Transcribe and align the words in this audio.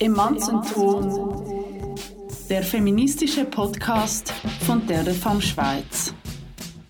Emanzenton, 0.00 1.96
der 2.48 2.62
feministische 2.62 3.44
Podcast 3.44 4.32
von 4.64 4.86
der 4.86 5.04
Femme 5.06 5.42
Schweiz. 5.42 6.14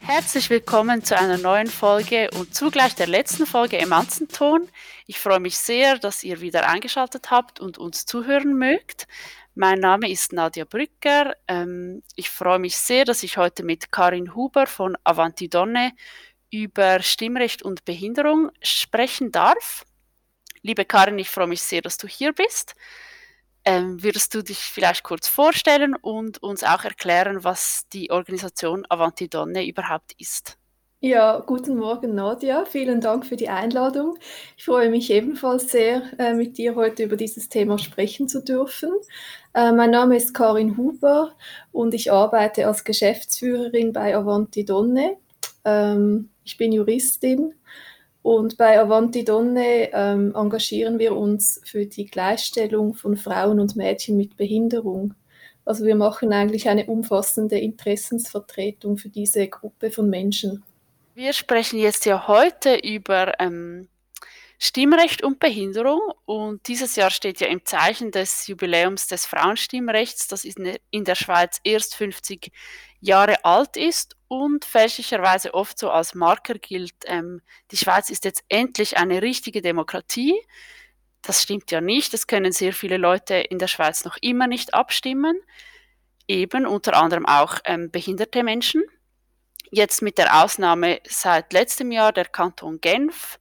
Herzlich 0.00 0.50
willkommen 0.50 1.02
zu 1.02 1.18
einer 1.18 1.38
neuen 1.38 1.68
Folge 1.68 2.28
und 2.38 2.54
zugleich 2.54 2.94
der 2.96 3.06
letzten 3.06 3.46
Folge 3.46 3.78
Emanzenton. 3.78 4.68
Ich 5.06 5.18
freue 5.18 5.40
mich 5.40 5.56
sehr, 5.56 5.96
dass 5.96 6.22
ihr 6.22 6.42
wieder 6.42 6.68
eingeschaltet 6.68 7.30
habt 7.30 7.60
und 7.60 7.78
uns 7.78 8.04
zuhören 8.04 8.58
mögt. 8.58 9.08
Mein 9.54 9.80
Name 9.80 10.10
ist 10.10 10.34
Nadia 10.34 10.66
Brücker. 10.66 11.34
Ähm, 11.46 12.02
ich 12.14 12.28
freue 12.28 12.58
mich 12.58 12.76
sehr, 12.76 13.06
dass 13.06 13.22
ich 13.22 13.38
heute 13.38 13.62
mit 13.62 13.90
Karin 13.90 14.34
Huber 14.34 14.66
von 14.66 14.98
Avanti 15.04 15.48
Donne 15.48 15.92
über 16.50 17.00
Stimmrecht 17.00 17.62
und 17.62 17.86
Behinderung 17.86 18.50
sprechen 18.60 19.32
darf. 19.32 19.86
Liebe 20.62 20.84
Karin, 20.84 21.18
ich 21.18 21.30
freue 21.30 21.46
mich 21.46 21.62
sehr, 21.62 21.82
dass 21.82 21.98
du 21.98 22.06
hier 22.08 22.32
bist. 22.32 22.74
Ähm, 23.68 24.02
würdest 24.02 24.34
du 24.34 24.42
dich 24.42 24.60
vielleicht 24.60 25.02
kurz 25.02 25.28
vorstellen 25.28 25.94
und 25.94 26.42
uns 26.42 26.64
auch 26.64 26.84
erklären, 26.84 27.44
was 27.44 27.82
die 27.92 28.10
Organisation 28.10 28.86
Avanti 28.88 29.28
Donne 29.28 29.68
überhaupt 29.68 30.14
ist? 30.16 30.56
Ja, 31.00 31.40
guten 31.40 31.76
Morgen, 31.76 32.14
Nadia. 32.14 32.64
Vielen 32.64 33.02
Dank 33.02 33.26
für 33.26 33.36
die 33.36 33.50
Einladung. 33.50 34.16
Ich 34.56 34.64
freue 34.64 34.88
mich 34.88 35.10
ebenfalls 35.10 35.70
sehr, 35.70 36.00
äh, 36.18 36.32
mit 36.32 36.56
dir 36.56 36.76
heute 36.76 37.02
über 37.02 37.16
dieses 37.16 37.50
Thema 37.50 37.76
sprechen 37.76 38.26
zu 38.26 38.42
dürfen. 38.42 38.90
Äh, 39.52 39.72
mein 39.72 39.90
Name 39.90 40.16
ist 40.16 40.32
Karin 40.32 40.78
Huber 40.78 41.34
und 41.70 41.92
ich 41.92 42.10
arbeite 42.10 42.66
als 42.66 42.84
Geschäftsführerin 42.84 43.92
bei 43.92 44.16
Avanti 44.16 44.64
Donne. 44.64 45.18
Ähm, 45.66 46.30
ich 46.42 46.56
bin 46.56 46.72
Juristin 46.72 47.52
und 48.28 48.58
bei 48.58 48.78
Avanti 48.78 49.24
Donne 49.24 49.88
ähm, 49.90 50.34
engagieren 50.36 50.98
wir 50.98 51.16
uns 51.16 51.62
für 51.64 51.86
die 51.86 52.04
Gleichstellung 52.04 52.92
von 52.92 53.16
Frauen 53.16 53.58
und 53.58 53.74
Mädchen 53.74 54.18
mit 54.18 54.36
Behinderung. 54.36 55.14
Also 55.64 55.86
wir 55.86 55.96
machen 55.96 56.34
eigentlich 56.34 56.68
eine 56.68 56.84
umfassende 56.84 57.58
Interessensvertretung 57.58 58.98
für 58.98 59.08
diese 59.08 59.48
Gruppe 59.48 59.90
von 59.90 60.10
Menschen. 60.10 60.62
Wir 61.14 61.32
sprechen 61.32 61.78
jetzt 61.78 62.04
ja 62.04 62.28
heute 62.28 62.74
über 62.74 63.32
ähm, 63.40 63.88
Stimmrecht 64.58 65.22
und 65.22 65.38
Behinderung 65.38 66.00
und 66.26 66.68
dieses 66.68 66.96
Jahr 66.96 67.10
steht 67.10 67.40
ja 67.40 67.46
im 67.46 67.64
Zeichen 67.64 68.10
des 68.10 68.46
Jubiläums 68.46 69.06
des 69.06 69.24
Frauenstimmrechts, 69.24 70.28
das 70.28 70.44
in 70.44 71.04
der 71.04 71.14
Schweiz 71.14 71.60
erst 71.64 71.94
50 71.94 72.52
Jahre 73.00 73.44
alt 73.44 73.76
ist 73.76 74.16
und 74.28 74.64
fälschlicherweise 74.64 75.54
oft 75.54 75.78
so 75.78 75.90
als 75.90 76.14
Marker 76.14 76.54
gilt, 76.54 76.94
ähm, 77.06 77.40
die 77.70 77.76
Schweiz 77.76 78.10
ist 78.10 78.24
jetzt 78.24 78.44
endlich 78.48 78.96
eine 78.96 79.22
richtige 79.22 79.62
Demokratie. 79.62 80.34
Das 81.22 81.42
stimmt 81.42 81.70
ja 81.70 81.80
nicht. 81.80 82.14
Es 82.14 82.26
können 82.26 82.52
sehr 82.52 82.72
viele 82.72 82.96
Leute 82.96 83.34
in 83.34 83.58
der 83.58 83.68
Schweiz 83.68 84.04
noch 84.04 84.16
immer 84.20 84.46
nicht 84.46 84.74
abstimmen. 84.74 85.40
Eben 86.26 86.66
unter 86.66 86.94
anderem 86.94 87.26
auch 87.26 87.58
ähm, 87.64 87.90
behinderte 87.90 88.42
Menschen. 88.42 88.84
Jetzt 89.70 90.02
mit 90.02 90.18
der 90.18 90.42
Ausnahme 90.42 91.00
seit 91.08 91.52
letztem 91.52 91.92
Jahr 91.92 92.12
der 92.12 92.26
Kanton 92.26 92.80
Genf. 92.80 93.38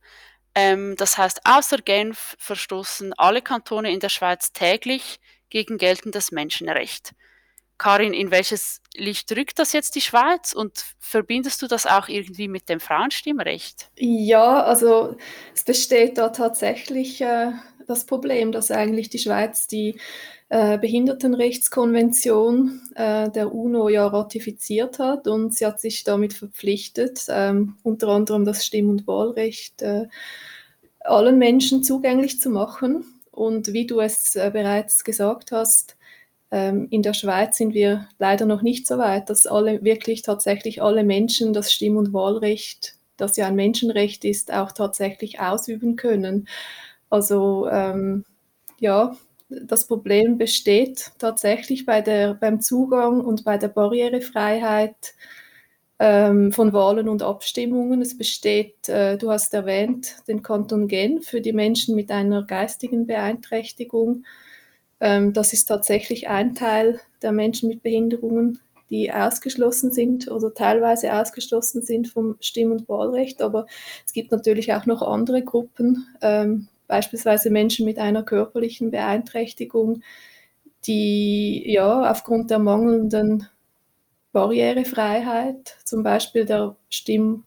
Ähm, 0.56 0.96
das 0.98 1.18
heißt, 1.18 1.42
außer 1.46 1.78
Genf 1.78 2.36
verstoßen 2.40 3.14
alle 3.14 3.42
Kantone 3.42 3.92
in 3.92 4.00
der 4.00 4.10
Schweiz 4.10 4.52
täglich 4.54 5.20
gegen 5.50 5.78
geltendes 5.78 6.32
Menschenrecht. 6.32 7.14
Karin, 7.78 8.14
in 8.14 8.32
welches 8.32 8.82
Licht 8.96 9.32
rückt 9.32 9.60
das 9.60 9.74
jetzt 9.74 9.96
die 9.96 10.02
Schweiz 10.02 10.54
und 10.54 10.84
verbindest 11.00 11.62
du 11.62 11.68
das 11.68 11.86
auch 11.86 12.08
irgendwie 12.08 12.48
mit 12.48 12.70
dem 12.70 12.80
Frauenstimmrecht? 12.80 13.90
Ja, 13.98 14.64
also 14.64 15.16
es 15.54 15.64
besteht 15.64 16.18
da 16.18 16.30
tatsächlich 16.30 17.22
äh, 17.22 17.52
das 17.88 18.06
Problem, 18.06 18.52
dass 18.52 18.72
eigentlich 18.72 19.10
die 19.10 19.20
Schweiz 19.20 19.68
die 19.68 20.00
äh, 20.50 20.78
Behindertenrechtskonvention 20.78 22.82
äh, 22.96 23.30
der 23.30 23.54
UNO 23.54 23.90
ja 23.90 24.08
ratifiziert 24.08 25.00
hat 25.00 25.28
und 25.28 25.54
sie 25.54 25.66
hat 25.66 25.82
sich 25.82 26.04
damit 26.04 26.34
verpflichtet, 26.34 27.26
ähm, 27.30 27.78
unter 27.84 28.10
anderem 28.10 28.46
das 28.46 28.66
Stimm- 28.66 28.90
und 28.90 29.08
Wahlrecht 29.08 29.82
äh, 29.82 30.08
allen 31.02 31.38
Menschen 31.38 31.84
zugänglich 31.84 32.40
zu 32.40 32.50
machen. 32.50 33.06
Und 33.32 33.74
wie 33.74 33.86
du 33.86 34.00
es 34.00 34.36
äh, 34.36 34.50
bereits 34.52 35.04
gesagt 35.04 35.52
hast, 35.52 35.97
in 36.50 37.02
der 37.02 37.14
Schweiz 37.14 37.58
sind 37.58 37.74
wir 37.74 38.08
leider 38.20 38.46
noch 38.46 38.62
nicht 38.62 38.88
so 38.88 38.98
weit, 38.98 39.30
dass 39.30 39.48
alle 39.48 39.84
wirklich 39.84 40.22
tatsächlich 40.22 40.82
alle 40.82 41.04
Menschen 41.04 41.54
das 41.54 41.74
Stimm- 41.74 41.98
und 41.98 42.14
Wahlrecht, 42.14 42.96
das 43.18 43.36
ja 43.36 43.48
ein 43.48 43.56
Menschenrecht 43.56 44.24
ist, 44.24 44.54
auch 44.54 44.72
tatsächlich 44.72 45.42
ausüben 45.42 45.98
können. 45.98 46.48
Also 47.10 47.68
ähm, 47.70 48.24
ja, 48.80 49.16
das 49.50 49.88
Problem 49.88 50.38
besteht 50.38 51.12
tatsächlich 51.20 51.86
bei 51.86 52.02
der, 52.02 52.34
beim 52.34 52.62
Zugang 52.62 53.22
und 53.22 53.44
bei 53.44 53.58
der 53.58 53.70
Barrierefreiheit 53.70 55.16
ähm, 56.00 56.52
von 56.52 56.74
Wahlen 56.74 57.10
und 57.10 57.24
Abstimmungen. 57.24 58.02
Es 58.02 58.18
besteht, 58.18 58.90
äh, 58.90 59.18
du 59.18 59.32
hast 59.32 59.54
erwähnt, 59.54 60.18
den 60.28 60.44
Kanton 60.44 60.88
Genf 60.88 61.28
für 61.28 61.42
die 61.42 61.54
Menschen 61.54 61.96
mit 61.96 62.12
einer 62.12 62.44
geistigen 62.44 63.08
Beeinträchtigung. 63.08 64.26
Ähm, 65.00 65.34
das 65.34 65.54
ist 65.54 65.66
tatsächlich 65.66 66.28
ein 66.28 66.56
Teil 66.56 67.00
der 67.22 67.32
Menschen 67.32 67.70
mit 67.70 67.84
Behinderungen, 67.84 68.60
die 68.90 69.12
ausgeschlossen 69.12 69.92
sind 69.92 70.30
oder 70.30 70.54
teilweise 70.54 71.14
ausgeschlossen 71.14 71.82
sind 71.82 72.08
vom 72.08 72.38
Stimm- 72.40 72.72
und 72.72 72.88
Wahlrecht. 72.88 73.42
Aber 73.42 73.68
es 74.06 74.14
gibt 74.14 74.32
natürlich 74.32 74.74
auch 74.74 74.86
noch 74.86 75.02
andere 75.02 75.44
Gruppen, 75.44 76.08
ähm, 76.22 76.68
beispielsweise 76.88 77.50
Menschen 77.50 77.86
mit 77.86 78.00
einer 78.00 78.24
körperlichen 78.24 78.92
Beeinträchtigung, 78.92 80.02
die 80.86 81.70
ja 81.70 82.10
aufgrund 82.10 82.50
der 82.50 82.60
mangelnden 82.60 83.48
Barrierefreiheit, 84.32 85.76
zum 85.84 86.04
Beispiel 86.04 86.46
der, 86.46 86.76
Stimm, 86.90 87.44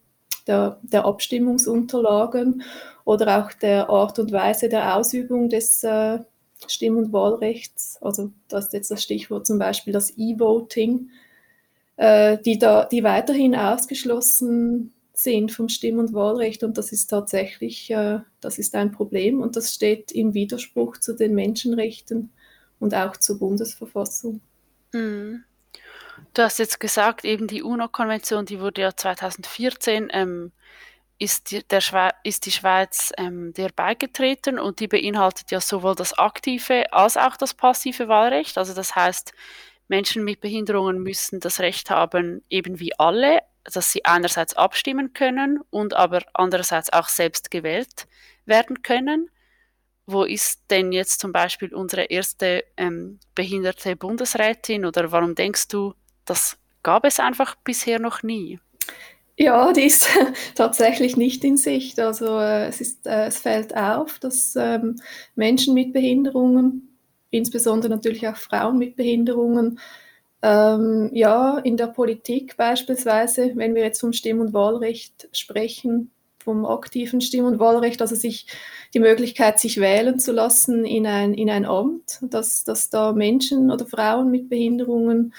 der, 0.47 0.79
der 0.83 1.07
Abstimmungsunterlagen 1.07 2.63
oder 3.05 3.41
auch 3.41 3.53
der 3.53 3.89
Art 3.89 4.19
und 4.19 4.33
Weise 4.33 4.69
der 4.69 4.97
Ausübung 4.97 5.49
des 5.49 5.85
äh, 5.85 6.19
Stimm- 6.69 6.97
und 6.97 7.13
Wahlrechts, 7.13 7.99
also 8.01 8.33
das 8.49 8.67
ist 8.67 8.73
jetzt 8.73 8.91
das 8.91 9.03
Stichwort 9.03 9.47
zum 9.47 9.59
Beispiel 9.59 9.93
das 9.93 10.17
E-Voting, 10.17 11.11
äh, 11.97 12.39
die, 12.39 12.59
da, 12.59 12.85
die 12.85 13.03
weiterhin 13.03 13.55
ausgeschlossen 13.55 14.93
sind 15.13 15.53
vom 15.53 15.69
Stimm- 15.69 15.99
und 15.99 16.13
Wahlrecht 16.13 16.63
und 16.65 16.79
das 16.79 16.93
ist 16.93 17.09
tatsächlich, 17.09 17.91
äh, 17.91 18.21
das 18.41 18.59
ist 18.59 18.75
ein 18.75 18.93
Problem 18.93 19.41
und 19.41 19.57
das 19.57 19.75
steht 19.75 20.13
im 20.13 20.35
Widerspruch 20.35 20.97
zu 20.99 21.15
den 21.15 21.35
Menschenrechten 21.35 22.31
und 22.79 22.95
auch 22.95 23.17
zur 23.17 23.39
Bundesverfassung. 23.39 24.41
Mhm. 24.93 25.45
Du 26.35 26.43
hast 26.43 26.59
jetzt 26.59 26.81
gesagt, 26.81 27.25
eben 27.25 27.47
die 27.47 27.63
UNO-Konvention, 27.63 28.47
die 28.47 28.61
wurde 28.61 28.83
ja 28.83 28.95
2014 28.95 30.09
ähm, 30.13 30.53
ist 31.21 31.51
die, 31.51 31.63
ist 32.25 32.47
die 32.47 32.51
Schweiz 32.51 33.13
ähm, 33.19 33.53
der 33.53 33.69
beigetreten 33.69 34.59
und 34.59 34.81
die 34.81 34.89
beinhaltet 34.89 35.51
ja 35.51 35.61
sowohl 35.61 35.95
das 35.95 36.15
aktive 36.19 36.91
als 36.93 37.19
auch 37.19 37.37
das 37.37 37.53
passive 37.53 38.09
Wahlrecht. 38.09 38.57
Also 38.57 38.73
das 38.73 38.97
heißt, 38.97 39.35
Menschen 39.87 40.25
mit 40.25 40.41
Behinderungen 40.41 41.03
müssen 41.03 41.39
das 41.39 41.61
Recht 41.61 41.91
haben, 41.91 42.43
eben 42.49 42.81
wie 42.81 42.99
alle, 42.99 43.41
dass 43.65 43.93
sie 43.93 44.05
einerseits 44.07 44.55
abstimmen 44.55 45.13
können 45.13 45.61
und 45.69 45.93
aber 45.95 46.23
andererseits 46.33 46.91
auch 46.91 47.09
selbst 47.09 47.51
gewählt 47.51 48.09
werden 48.47 48.83
können. 48.83 49.31
Wo 50.07 50.25
ist 50.25 50.63
denn 50.71 50.91
jetzt 50.91 51.21
zum 51.21 51.33
Beispiel 51.33 51.75
unsere 51.75 52.05
erste 52.05 52.65
ähm, 52.79 53.21
behinderte 53.35 53.95
Bundesrätin 53.95 54.87
oder 54.87 55.13
warum 55.13 55.35
denkst 55.35 55.69
du, 55.69 55.95
das 56.25 56.57
gab 56.83 57.05
es 57.05 57.21
einfach 57.21 57.57
bisher 57.57 58.01
noch 58.01 58.23
nie? 58.23 58.59
Ja, 59.43 59.73
die 59.73 59.85
ist 59.85 60.07
tatsächlich 60.55 61.17
nicht 61.17 61.45
in 61.45 61.57
Sicht. 61.57 61.99
Also 61.99 62.39
äh, 62.39 62.67
es, 62.67 62.83
ist, 62.83 63.07
äh, 63.07 63.27
es 63.29 63.39
fällt 63.39 63.75
auf, 63.75 64.19
dass 64.19 64.55
ähm, 64.55 64.97
Menschen 65.35 65.73
mit 65.73 65.95
Behinderungen, 65.95 66.95
insbesondere 67.31 67.91
natürlich 67.91 68.29
auch 68.29 68.37
Frauen 68.37 68.77
mit 68.77 68.97
Behinderungen, 68.97 69.79
ähm, 70.43 71.09
ja, 71.15 71.57
in 71.59 71.79
der 71.79 71.87
Politik 71.87 72.59
beispielsweise, 72.59 73.53
wenn 73.55 73.75
wir 73.75 73.83
jetzt 73.83 74.01
vom 74.01 74.13
Stimm- 74.13 74.41
und 74.41 74.53
Wahlrecht 74.53 75.31
sprechen, 75.33 76.11
vom 76.45 76.67
aktiven 76.67 77.23
Stimm- 77.23 77.47
und 77.47 77.59
Wahlrecht, 77.59 78.03
also 78.03 78.17
sich 78.17 78.47
die 78.93 79.01
Möglichkeit, 79.01 79.59
sich 79.59 79.81
wählen 79.81 80.19
zu 80.19 80.33
lassen 80.33 80.85
in 80.85 81.07
ein, 81.07 81.33
in 81.33 81.49
ein 81.49 81.65
Amt, 81.65 82.19
dass, 82.23 82.65
dass 82.65 82.91
da 82.91 83.13
Menschen 83.13 83.71
oder 83.71 83.87
Frauen 83.87 84.31
mit 84.31 84.51
Behinderungen 84.51 85.33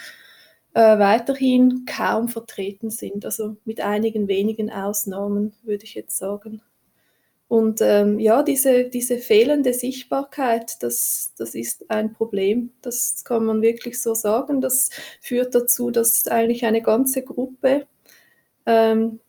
äh, 0.74 0.98
weiterhin 0.98 1.84
kaum 1.86 2.28
vertreten 2.28 2.90
sind, 2.90 3.24
also 3.24 3.56
mit 3.64 3.80
einigen 3.80 4.28
wenigen 4.28 4.70
Ausnahmen, 4.70 5.52
würde 5.62 5.84
ich 5.84 5.94
jetzt 5.94 6.16
sagen. 6.18 6.62
Und 7.48 7.80
ähm, 7.82 8.18
ja, 8.18 8.42
diese, 8.42 8.84
diese 8.84 9.18
fehlende 9.18 9.74
Sichtbarkeit, 9.74 10.82
das, 10.82 11.34
das 11.36 11.54
ist 11.54 11.90
ein 11.90 12.14
Problem. 12.14 12.72
Das 12.80 13.24
kann 13.24 13.44
man 13.44 13.60
wirklich 13.60 14.00
so 14.00 14.14
sagen. 14.14 14.62
Das 14.62 14.88
führt 15.20 15.54
dazu, 15.54 15.90
dass 15.90 16.26
eigentlich 16.28 16.64
eine 16.64 16.80
ganze 16.82 17.22
Gruppe 17.22 17.86
ähm, 18.66 19.20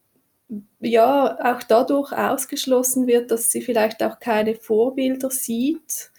ja 0.80 1.38
auch 1.56 1.63
dadurch 1.63 2.12
ausgeschlossen 2.13 3.07
wird, 3.07 3.31
dass 3.31 3.51
sie 3.51 3.62
vielleicht 3.62 4.04
auch 4.04 4.19
keine 4.19 4.56
Vorbilder 4.56 5.30
sieht 5.31 6.12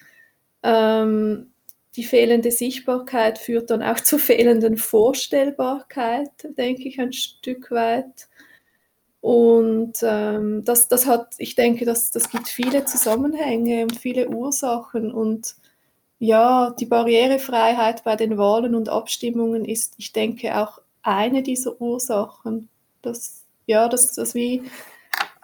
Ähm, 0.65 1.54
die 1.97 2.05
fehlende 2.05 2.51
Sichtbarkeit 2.51 3.39
führt 3.39 3.71
dann 3.71 3.83
auch 3.83 4.01
zur 4.01 4.19
fehlenden 4.19 4.77
Vorstellbarkeit, 4.77 6.31
denke 6.59 6.89
ich, 6.89 7.01
ein 7.01 7.13
Stück 7.13 7.71
weit. 7.71 8.29
Und 9.21 9.95
ähm, 10.03 10.65
das, 10.65 10.89
das 10.89 11.07
hat, 11.07 11.35
ich 11.39 11.55
denke, 11.55 11.85
das, 11.85 12.11
das 12.11 12.29
gibt 12.31 12.49
viele 12.49 12.85
Zusammenhänge 12.85 13.85
und 13.85 13.97
viele 13.97 14.29
Ursachen. 14.29 15.13
Und 15.13 15.55
ja, 16.19 16.75
die 16.79 16.87
Barrierefreiheit 16.87 18.05
bei 18.05 18.17
den 18.17 18.37
Wahlen 18.37 18.75
und 18.75 18.89
Abstimmungen 18.89 19.65
ist, 19.65 19.95
ich 19.97 20.13
denke, 20.13 20.59
auch 20.59 20.81
eine 21.03 21.43
dieser 21.43 21.81
Ursachen. 21.81 22.69
Dass, 23.03 23.45
ja, 23.67 23.89
dass, 23.89 24.15
dass, 24.15 24.35
wie, 24.35 24.63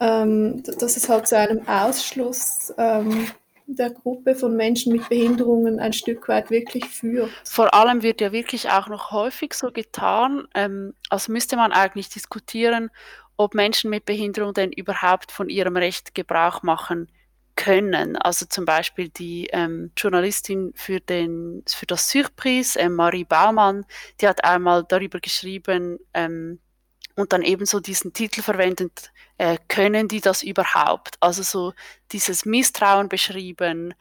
ähm, 0.00 0.62
dass 0.62 0.96
es 0.96 1.08
halt 1.08 1.28
zu 1.28 1.38
einem 1.38 1.66
Ausschluss 1.68 2.74
ähm, 2.76 3.28
der 3.74 3.90
Gruppe 3.90 4.34
von 4.34 4.56
Menschen 4.56 4.92
mit 4.92 5.08
Behinderungen 5.08 5.80
ein 5.80 5.92
Stück 5.92 6.28
weit 6.28 6.50
wirklich 6.50 6.84
führt. 6.84 7.30
Vor 7.44 7.72
allem 7.74 8.02
wird 8.02 8.20
ja 8.20 8.32
wirklich 8.32 8.70
auch 8.70 8.88
noch 8.88 9.10
häufig 9.10 9.54
so 9.54 9.70
getan, 9.70 10.46
ähm, 10.54 10.94
als 11.08 11.28
müsste 11.28 11.56
man 11.56 11.72
eigentlich 11.72 12.08
diskutieren, 12.08 12.90
ob 13.36 13.54
Menschen 13.54 13.90
mit 13.90 14.04
Behinderung 14.04 14.52
denn 14.52 14.72
überhaupt 14.72 15.32
von 15.32 15.48
ihrem 15.48 15.76
Recht 15.76 16.14
Gebrauch 16.14 16.62
machen 16.62 17.10
können. 17.56 18.16
Also 18.16 18.46
zum 18.46 18.64
Beispiel 18.64 19.08
die 19.08 19.48
ähm, 19.52 19.92
Journalistin 19.96 20.72
für, 20.74 21.00
den, 21.00 21.62
für 21.68 21.86
das 21.86 22.10
Surprise, 22.10 22.78
äh, 22.78 22.88
Marie 22.88 23.24
Baumann, 23.24 23.84
die 24.20 24.28
hat 24.28 24.44
einmal 24.44 24.84
darüber 24.88 25.20
geschrieben, 25.20 25.98
ähm, 26.14 26.58
und 27.20 27.32
dann 27.32 27.42
ebenso 27.42 27.80
diesen 27.80 28.12
Titel 28.12 28.42
verwendet, 28.42 29.12
äh, 29.38 29.58
können 29.68 30.08
die 30.08 30.20
das 30.20 30.42
überhaupt? 30.42 31.16
Also 31.20 31.42
so 31.42 31.72
dieses 32.12 32.44
Misstrauen 32.46 33.08
beschrieben, 33.08 33.94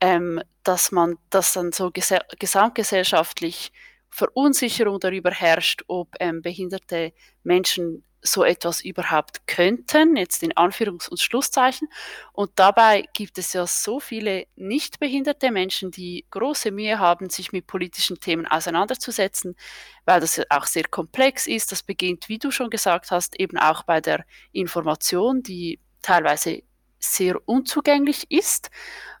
ähm, 0.00 0.40
dass 0.64 0.90
man, 0.90 1.18
dass 1.30 1.52
dann 1.52 1.72
so 1.72 1.90
ges 1.90 2.14
gesamtgesellschaftlich 2.38 3.72
Verunsicherung 4.10 5.00
darüber 5.00 5.30
herrscht, 5.30 5.82
ob 5.86 6.14
ähm, 6.20 6.42
behinderte 6.42 7.12
Menschen 7.44 8.04
so 8.22 8.44
etwas 8.44 8.82
überhaupt 8.82 9.46
könnten, 9.46 10.16
jetzt 10.16 10.42
in 10.42 10.52
Anführungs- 10.52 11.08
und 11.08 11.20
Schlusszeichen. 11.20 11.88
Und 12.32 12.52
dabei 12.54 13.04
gibt 13.12 13.36
es 13.38 13.52
ja 13.52 13.66
so 13.66 14.00
viele 14.00 14.46
nicht 14.54 15.00
behinderte 15.00 15.50
Menschen, 15.50 15.90
die 15.90 16.24
große 16.30 16.70
Mühe 16.70 16.98
haben, 16.98 17.28
sich 17.28 17.52
mit 17.52 17.66
politischen 17.66 18.20
Themen 18.20 18.46
auseinanderzusetzen, 18.46 19.56
weil 20.04 20.20
das 20.20 20.36
ja 20.36 20.44
auch 20.50 20.66
sehr 20.66 20.84
komplex 20.84 21.46
ist. 21.46 21.72
Das 21.72 21.82
beginnt, 21.82 22.28
wie 22.28 22.38
du 22.38 22.50
schon 22.50 22.70
gesagt 22.70 23.10
hast, 23.10 23.38
eben 23.40 23.58
auch 23.58 23.82
bei 23.82 24.00
der 24.00 24.24
Information, 24.52 25.42
die 25.42 25.80
teilweise 26.00 26.62
sehr 27.00 27.36
unzugänglich 27.46 28.30
ist. 28.30 28.70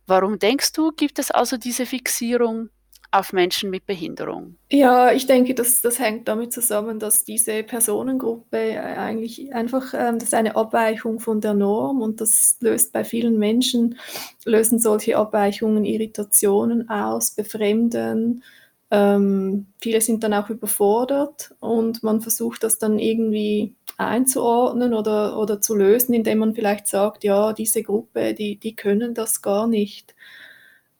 Warum 0.06 0.38
denkst 0.38 0.72
du, 0.72 0.92
gibt 0.92 1.18
es 1.18 1.30
also 1.30 1.56
diese 1.56 1.86
Fixierung 1.86 2.70
auf 3.12 3.32
Menschen 3.32 3.70
mit 3.70 3.86
Behinderung? 3.86 4.56
Ja, 4.70 5.12
ich 5.12 5.26
denke, 5.26 5.54
das, 5.54 5.82
das 5.82 5.98
hängt 5.98 6.28
damit 6.28 6.52
zusammen, 6.52 6.98
dass 6.98 7.24
diese 7.24 7.62
Personengruppe 7.62 8.56
äh, 8.56 8.78
eigentlich 8.78 9.54
einfach, 9.54 9.92
ähm, 9.94 10.18
das 10.18 10.24
ist 10.24 10.34
eine 10.34 10.56
Abweichung 10.56 11.20
von 11.20 11.40
der 11.40 11.54
Norm 11.54 12.00
und 12.00 12.20
das 12.20 12.56
löst 12.60 12.92
bei 12.92 13.04
vielen 13.04 13.38
Menschen, 13.38 13.98
lösen 14.44 14.78
solche 14.78 15.18
Abweichungen 15.18 15.84
Irritationen 15.84 16.88
aus, 16.88 17.32
befremden. 17.32 18.42
Ähm, 18.90 19.66
viele 19.80 20.00
sind 20.00 20.24
dann 20.24 20.34
auch 20.34 20.50
überfordert 20.50 21.54
und 21.60 22.02
man 22.02 22.20
versucht 22.20 22.62
das 22.62 22.78
dann 22.78 22.98
irgendwie 22.98 23.74
einzuordnen 23.98 24.94
oder, 24.94 25.38
oder 25.38 25.60
zu 25.60 25.74
lösen, 25.74 26.14
indem 26.14 26.38
man 26.38 26.54
vielleicht 26.54 26.86
sagt, 26.86 27.24
ja, 27.24 27.52
diese 27.52 27.82
Gruppe, 27.82 28.34
die, 28.34 28.56
die 28.56 28.74
können 28.74 29.14
das 29.14 29.42
gar 29.42 29.66
nicht. 29.66 30.14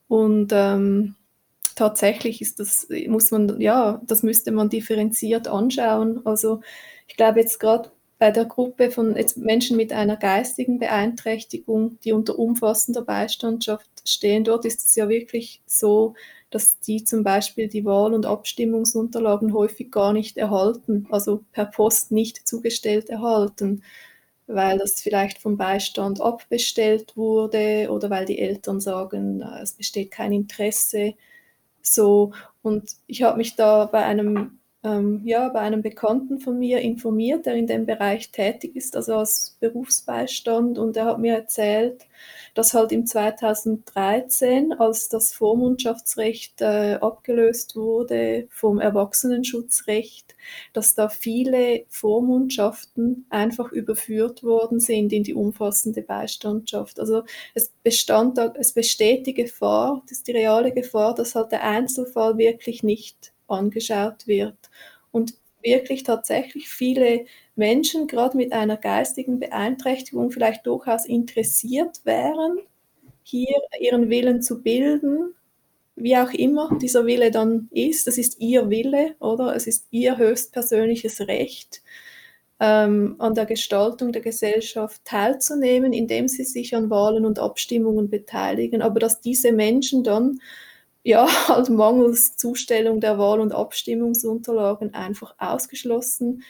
Und 0.09 0.53
ähm, 0.53 1.15
tatsächlich 1.77 2.41
ist 2.41 2.59
das, 2.61 2.89
muss 3.09 3.31
man, 3.31 3.61
ja, 3.61 4.01
das 4.07 4.23
müsste 4.23 4.53
man 4.53 4.69
differenziert 4.69 5.49
anschauen. 5.49 6.21
Also 6.27 6.61
ich 7.09 7.17
glaube 7.17 7.41
jetzt 7.41 7.59
gerade 7.61 7.91
bei 8.19 8.31
der 8.31 8.45
Gruppe 8.45 8.91
von 8.93 9.17
Menschen 9.37 9.77
mit 9.77 9.93
einer 9.93 10.17
geistigen 10.17 10.79
Beeinträchtigung, 10.79 11.99
die 12.05 12.13
unter 12.13 12.39
umfassender 12.39 13.03
Beistandschaft 13.03 13.89
stehen, 14.07 14.45
dort 14.45 14.65
ist 14.65 14.85
es 14.87 14.95
ja 14.95 15.09
wirklich 15.09 15.61
so, 15.67 16.15
dass 16.51 16.79
die 16.79 17.03
zum 17.05 17.25
Beispiel 17.25 17.69
die 17.69 17.85
Wahl- 17.85 18.15
und 18.15 18.27
Abstimmungsunterlagen 18.27 19.53
häufig 19.55 19.91
gar 19.91 20.13
nicht 20.13 20.37
erhalten, 20.37 21.07
also 21.11 21.45
per 21.53 21.65
Post 21.67 22.13
nicht 22.13 22.47
zugestellt 22.47 23.09
erhalten, 23.11 23.83
weil 24.47 24.79
das 24.79 25.01
vielleicht 25.01 25.39
vom 25.39 25.57
Beistand 25.57 26.21
abbestellt 26.21 27.17
wurde 27.17 27.89
oder 27.91 28.11
weil 28.11 28.27
die 28.27 28.39
Eltern 28.39 28.81
sagen, 28.81 29.43
es 29.63 29.73
besteht 29.73 30.11
kein 30.11 30.33
Interesse 30.33 31.15
so, 31.83 32.33
und 32.63 32.97
ich 33.07 33.23
habe 33.23 33.39
mich 33.39 33.57
da 33.57 33.87
bei 33.87 34.05
einem, 34.05 34.59
ähm, 34.85 35.21
ja, 35.25 35.49
bei 35.49 35.61
einem 35.61 35.81
Bekannten 35.81 36.41
von 36.41 36.59
mir 36.59 36.81
informiert, 36.81 37.47
der 37.47 37.55
in 37.55 37.69
dem 37.69 37.87
Bereich 37.87 38.33
tätig 38.33 38.75
ist, 38.75 38.97
also 38.97 39.15
als 39.15 39.57
Berufsbeistand, 39.61 40.77
und 40.79 40.97
er 40.97 41.05
hat 41.05 41.19
mir 41.21 41.35
erzählt, 41.35 42.07
dass 42.55 42.75
halt 42.75 42.91
im 42.91 43.07
2013, 43.07 44.73
als 44.73 45.09
das 45.09 45.33
Vormundschaftsrecht 45.33 46.61
äh, 46.61 46.95
abgelöst 47.01 47.77
wurde 47.77 48.49
vom 48.51 48.81
Erwachsenenschutzrecht, 48.81 50.35
dass 50.73 50.95
da 50.95 51.09
viele 51.09 51.85
Vormundschaften 51.89 53.27
einfach 53.31 53.71
überführt 53.73 54.43
worden 54.43 54.81
sind 54.81 55.13
in 55.13 55.23
die 55.23 55.35
umfassende 55.35 56.03
Beistandschaft. 56.03 56.99
Also 56.99 57.23
es 57.55 57.71
bestand 57.83 58.39
es 58.57 58.73
besteht 58.73 59.27
die 59.27 59.35
Gefahr, 59.35 60.03
das 60.09 60.19
ist 60.19 60.29
die 60.29 60.33
reale 60.33 60.73
Gefahr, 60.73 61.15
dass 61.15 61.35
halt 61.35 61.53
der 61.53 61.63
Einzelfall 61.65 62.37
wirklich 62.37 62.83
nicht 62.83 63.33
angeschaut 63.53 64.27
wird 64.27 64.57
und 65.11 65.35
wirklich 65.63 66.03
tatsächlich 66.03 66.69
viele 66.69 67.27
Menschen, 67.55 68.07
gerade 68.07 68.37
mit 68.37 68.53
einer 68.53 68.77
geistigen 68.77 69.39
Beeinträchtigung, 69.39 70.31
vielleicht 70.31 70.67
durchaus 70.67 71.07
interessiert 71.07 72.01
wären, 72.05 72.59
hier 73.23 73.55
ihren 73.81 74.11
Willen 74.11 74.43
zu 74.43 74.63
bilden, 74.63 75.35
wie 75.95 76.17
auch 76.17 76.33
immer 76.33 76.77
dieser 76.81 77.07
Wille 77.07 77.31
dann 77.31 77.69
ist. 77.71 78.07
Das 78.07 78.19
ist 78.19 78.41
ihr 78.41 78.71
Wille, 78.71 79.15
oder? 79.21 79.55
Es 79.55 79.67
ist 79.67 79.87
ihr 79.91 80.17
höchstpersönliches 80.17 81.21
Recht, 81.29 81.83
ähm, 82.61 83.17
an 83.19 83.35
der 83.35 83.47
Gestaltung 83.47 84.13
der 84.13 84.23
Gesellschaft 84.23 85.05
teilzunehmen, 85.05 85.93
indem 85.93 86.29
sie 86.29 86.45
sich 86.45 86.75
an 86.75 86.91
Wahlen 86.91 87.27
und 87.27 87.39
Abstimmungen 87.39 88.09
beteiligen. 88.09 88.83
Aber 88.83 89.01
dass 89.01 89.21
diese 89.21 89.53
Menschen 89.53 90.05
dann 90.05 90.41
ja, 91.03 91.27
halt 91.49 91.71
mangels 91.71 92.37
Zustellung 92.37 93.01
der 93.01 93.19
Wahl- 93.19 93.41
und 93.41 93.53
Abstimmungsunterlagen 93.53 94.95
einfach 94.95 95.35
ausgeschlossen 95.39 96.43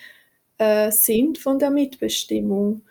äh, 0.59 0.91
sind 0.93 1.39
von 1.39 1.59
der 1.59 1.71
Mitbestimmung. 1.71 2.83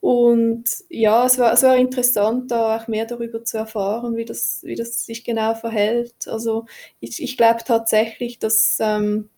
Und 0.00 0.64
ja, 0.90 1.24
es 1.26 1.38
war, 1.38 1.52
es 1.54 1.62
war 1.62 1.76
interessant, 1.76 2.50
da 2.50 2.76
auch 2.76 2.88
mehr 2.88 3.06
darüber 3.06 3.42
zu 3.44 3.56
erfahren, 3.58 4.16
wie 4.16 4.26
das, 4.26 4.60
wie 4.62 4.74
das 4.74 5.06
sich 5.06 5.24
genau 5.24 5.54
verhält. 5.54 6.28
Also 6.28 6.66
ich, 7.00 7.22
ich 7.22 7.36
glaube 7.38 7.60
tatsächlich, 7.66 8.38
dass 8.38 8.76
ähm, 8.80 9.30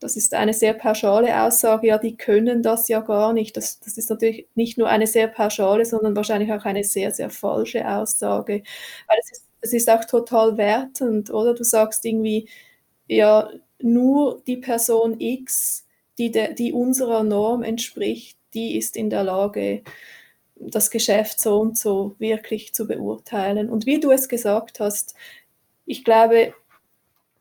das 0.00 0.16
ist 0.16 0.34
eine 0.34 0.54
sehr 0.54 0.74
pauschale 0.74 1.42
Aussage, 1.42 1.88
ja, 1.88 1.98
die 1.98 2.16
können 2.16 2.62
das 2.62 2.88
ja 2.88 3.00
gar 3.00 3.32
nicht. 3.32 3.56
Das, 3.56 3.80
das 3.80 3.98
ist 3.98 4.10
natürlich 4.10 4.48
nicht 4.54 4.78
nur 4.78 4.88
eine 4.88 5.06
sehr 5.08 5.28
pauschale, 5.28 5.84
sondern 5.84 6.16
wahrscheinlich 6.16 6.52
auch 6.52 6.64
eine 6.64 6.84
sehr, 6.84 7.12
sehr 7.12 7.30
falsche 7.30 7.88
Aussage. 7.88 8.62
Weil 9.08 9.18
es 9.22 9.32
ist 9.32 9.47
es 9.60 9.72
ist 9.72 9.90
auch 9.90 10.04
total 10.04 10.56
wertend, 10.56 11.30
oder? 11.30 11.54
Du 11.54 11.64
sagst 11.64 12.04
irgendwie, 12.04 12.48
ja, 13.06 13.50
nur 13.80 14.42
die 14.46 14.58
Person 14.58 15.20
X, 15.20 15.86
die, 16.18 16.30
de, 16.30 16.54
die 16.54 16.72
unserer 16.72 17.22
Norm 17.22 17.62
entspricht, 17.62 18.38
die 18.54 18.76
ist 18.76 18.96
in 18.96 19.10
der 19.10 19.24
Lage, 19.24 19.82
das 20.56 20.90
Geschäft 20.90 21.40
so 21.40 21.60
und 21.60 21.78
so 21.78 22.14
wirklich 22.18 22.74
zu 22.74 22.86
beurteilen. 22.86 23.70
Und 23.70 23.86
wie 23.86 24.00
du 24.00 24.10
es 24.10 24.28
gesagt 24.28 24.80
hast, 24.80 25.14
ich 25.86 26.04
glaube, 26.04 26.52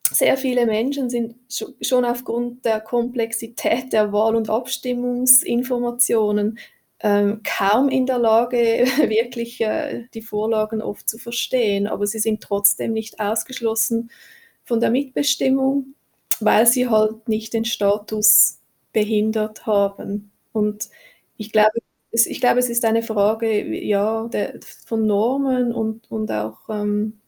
sehr 0.04 0.38
viele 0.38 0.66
Menschen 0.66 1.10
sind 1.10 1.36
schon 1.82 2.06
aufgrund 2.06 2.64
der 2.64 2.80
Komplexität 2.80 3.92
der 3.92 4.14
Wahl- 4.14 4.36
und 4.36 4.50
Abstimmungsinformationen 4.50 6.60
ähm, 7.02 7.42
kaum 7.44 7.90
in 7.90 8.06
der 8.06 8.20
Lage, 8.20 8.58
wirklich 9.08 9.62
äh, 9.62 10.06
die 10.14 10.22
Vorlagen 10.22 10.82
oft 10.82 11.08
zu 11.10 11.18
verstehen, 11.18 11.88
aber 11.88 12.08
sie 12.08 12.20
sind 12.20 12.42
trotzdem 12.42 12.94
nicht 12.94 13.20
ausgeschlossen 13.20 14.12
von 14.66 14.80
der 14.80 14.92
Mitbestimmung, 14.92 15.94
weil 16.40 16.66
sie 16.68 16.90
halt 16.90 17.28
nicht 17.28 17.54
den 17.54 17.66
Status 17.66 18.60
behindert 18.94 19.66
haben. 19.66 20.32
Und 20.54 20.90
ich 21.38 21.52
glaube, 21.52 21.80
es, 22.12 22.26
ich 22.26 22.42
glaube, 22.42 22.60
es 22.60 22.70
ist 22.70 22.86
eine 22.86 23.04
Frage 23.04 23.64
ja, 23.64 24.28
der, 24.28 24.60
von 24.86 25.06
Normen 25.06 25.72
und, 25.74 26.10
und 26.12 26.32
auch 26.32 26.58
ähm, 26.70 27.20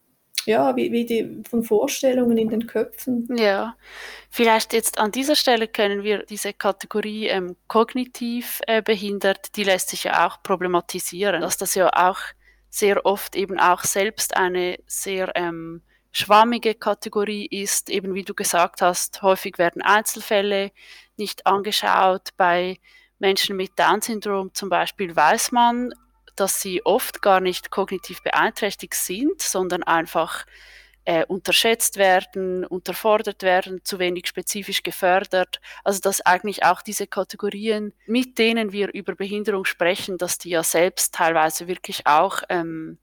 ja, 0.45 0.75
wie, 0.75 0.91
wie 0.91 1.05
die 1.05 1.43
von 1.49 1.63
Vorstellungen 1.63 2.37
in 2.37 2.49
den 2.49 2.67
Köpfen. 2.67 3.27
Ja, 3.35 3.75
vielleicht 4.29 4.73
jetzt 4.73 4.99
an 4.99 5.11
dieser 5.11 5.35
Stelle 5.35 5.67
können 5.67 6.03
wir 6.03 6.25
diese 6.25 6.53
Kategorie 6.53 7.27
ähm, 7.27 7.55
kognitiv 7.67 8.61
äh, 8.67 8.81
behindert, 8.81 9.55
die 9.55 9.63
lässt 9.63 9.89
sich 9.89 10.05
ja 10.05 10.27
auch 10.27 10.41
problematisieren, 10.41 11.41
dass 11.41 11.57
das 11.57 11.75
ja 11.75 11.89
auch 11.89 12.19
sehr 12.69 13.05
oft 13.05 13.35
eben 13.35 13.59
auch 13.59 13.83
selbst 13.83 14.37
eine 14.37 14.77
sehr 14.85 15.31
ähm, 15.35 15.81
schwammige 16.11 16.75
Kategorie 16.75 17.45
ist, 17.45 17.89
eben 17.89 18.13
wie 18.13 18.23
du 18.23 18.33
gesagt 18.33 18.81
hast, 18.81 19.21
häufig 19.21 19.57
werden 19.57 19.81
Einzelfälle 19.81 20.71
nicht 21.17 21.45
angeschaut. 21.45 22.29
Bei 22.37 22.77
Menschen 23.19 23.55
mit 23.55 23.77
Down-Syndrom 23.77 24.53
zum 24.53 24.69
Beispiel 24.69 25.15
weiß 25.15 25.51
man, 25.51 25.93
dass 26.39 26.61
sie 26.61 26.85
oft 26.85 27.21
gar 27.21 27.39
nicht 27.39 27.71
kognitiv 27.71 28.21
beeinträchtigt 28.23 28.93
sind, 28.95 29.41
sondern 29.41 29.83
einfach 29.83 30.45
äh, 31.05 31.25
unterschätzt 31.25 31.97
werden, 31.97 32.65
unterfordert 32.65 33.41
werden, 33.41 33.83
zu 33.83 33.99
wenig 33.99 34.27
spezifisch 34.27 34.83
gefördert. 34.83 35.59
Also 35.83 35.99
dass 36.01 36.21
eigentlich 36.21 36.63
auch 36.63 36.81
diese 36.81 37.07
Kategorien, 37.07 37.93
mit 38.05 38.37
denen 38.37 38.71
wir 38.71 38.93
über 38.93 39.15
Behinderung 39.15 39.65
sprechen, 39.65 40.17
dass 40.17 40.37
die 40.37 40.49
ja 40.49 40.63
selbst 40.63 41.15
teilweise 41.15 41.67
wirklich 41.67 42.05
auch 42.05 42.43
ähm, 42.49 42.99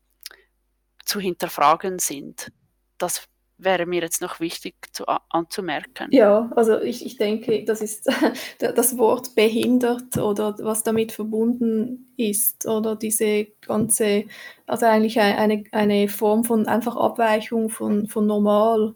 zu 1.05 1.21
hinterfragen 1.21 1.99
sind. 1.99 2.53
Das 2.99 3.27
wäre 3.59 3.87
mir 3.87 4.03
jetzt 4.03 4.21
noch 4.21 4.41
wichtig 4.41 4.75
zu, 4.93 5.05
anzumerken. 5.31 6.09
Ja, 6.11 6.51
also 6.55 6.81
ich, 6.81 7.05
ich 7.07 7.17
denke, 7.17 7.65
das 7.65 7.81
ist 7.81 8.07
das 8.59 8.99
Wort 8.99 9.35
behindert 9.35 10.19
oder 10.19 10.57
was 10.61 10.83
damit 10.83 11.13
verbunden 11.13 12.13
ist 12.17 12.67
oder 12.67 12.97
diese 12.97 13.47
ganze, 13.67 14.25
also 14.67 14.87
eigentlich 14.87 15.19
eine, 15.21 15.65
eine 15.73 16.09
Form 16.09 16.45
von 16.45 16.67
einfach 16.67 16.97
Abweichung 16.97 17.71
von, 17.71 18.07
von 18.09 18.27
normal. 18.27 18.95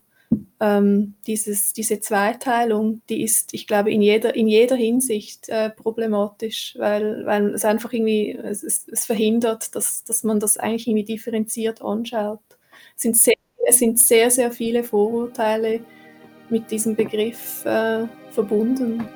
Ähm, 0.61 1.15
dieses, 1.27 1.73
diese 1.73 2.01
Zweiteilung, 2.01 3.03
die 3.09 3.23
ist, 3.23 3.55
ich 3.55 3.67
glaube, 3.67 3.91
in 3.91 4.03
jeder, 4.03 4.37
in 4.37 4.47
jeder 4.47 4.77
Hinsicht 4.77 5.49
äh, 5.49 5.71
problematisch, 5.71 6.77
weil, 6.79 7.25
weil 7.25 7.55
es 7.55 7.65
einfach 7.65 7.93
irgendwie, 7.93 8.33
es, 8.33 8.63
es 8.63 9.07
verhindert, 9.07 9.75
dass, 9.75 10.05
dass 10.05 10.23
man 10.23 10.39
das 10.39 10.59
eigentlich 10.59 10.87
irgendwie 10.87 11.07
differenziert 11.07 11.83
anschaut. 11.83 12.41
Es 12.95 13.03
sind 13.03 13.17
sehr 13.17 13.35
es 13.67 13.79
sind 13.79 13.99
sehr, 13.99 14.31
sehr 14.31 14.51
viele 14.51 14.83
Vorurteile 14.85 15.81
mit 16.49 16.71
diesem 16.71 16.97
Begriff 16.97 17.65
äh, 17.65 18.07
verbunden. 18.31 19.09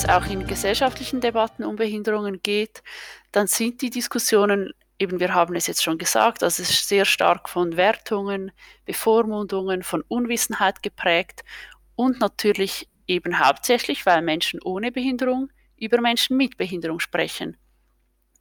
Jetzt 0.00 0.10
auch 0.10 0.26
in 0.30 0.46
gesellschaftlichen 0.46 1.20
Debatten 1.20 1.62
um 1.62 1.76
Behinderungen 1.76 2.40
geht, 2.42 2.82
dann 3.32 3.46
sind 3.46 3.82
die 3.82 3.90
Diskussionen, 3.90 4.72
eben 4.98 5.20
wir 5.20 5.34
haben 5.34 5.54
es 5.56 5.66
jetzt 5.66 5.82
schon 5.82 5.98
gesagt, 5.98 6.42
also 6.42 6.62
es 6.62 6.70
ist 6.70 6.88
sehr 6.88 7.04
stark 7.04 7.50
von 7.50 7.76
Wertungen, 7.76 8.50
Bevormundungen, 8.86 9.82
von 9.82 10.02
Unwissenheit 10.08 10.82
geprägt 10.82 11.42
und 11.96 12.18
natürlich 12.18 12.88
eben 13.06 13.38
hauptsächlich, 13.38 14.06
weil 14.06 14.22
Menschen 14.22 14.60
ohne 14.62 14.90
Behinderung 14.90 15.50
über 15.76 16.00
Menschen 16.00 16.38
mit 16.38 16.56
Behinderung 16.56 16.98
sprechen. 16.98 17.58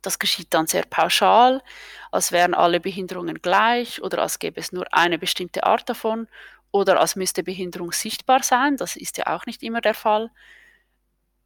Das 0.01 0.17
geschieht 0.17 0.53
dann 0.53 0.67
sehr 0.67 0.83
pauschal, 0.83 1.61
als 2.09 2.31
wären 2.31 2.53
alle 2.53 2.79
Behinderungen 2.79 3.41
gleich 3.41 4.01
oder 4.01 4.21
als 4.21 4.39
gäbe 4.39 4.61
es 4.61 4.71
nur 4.71 4.85
eine 4.93 5.19
bestimmte 5.19 5.65
Art 5.65 5.89
davon 5.89 6.29
oder 6.71 7.01
als 7.01 7.17
müsste 7.17 7.43
Behinderung 7.43 7.91
sichtbar 7.91 8.43
sein. 8.43 8.77
Das 8.77 8.95
ist 8.95 9.17
ja 9.17 9.35
auch 9.35 9.45
nicht 9.45 9.61
immer 9.61 9.81
der 9.81 9.95
Fall. 9.95 10.31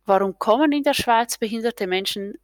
Warum 0.05 0.37
kommen 0.37 0.71
in 0.71 0.83
der 0.83 0.93
Schweiz 0.93 1.37
behinderte 1.37 1.87
Menschen 1.87 2.35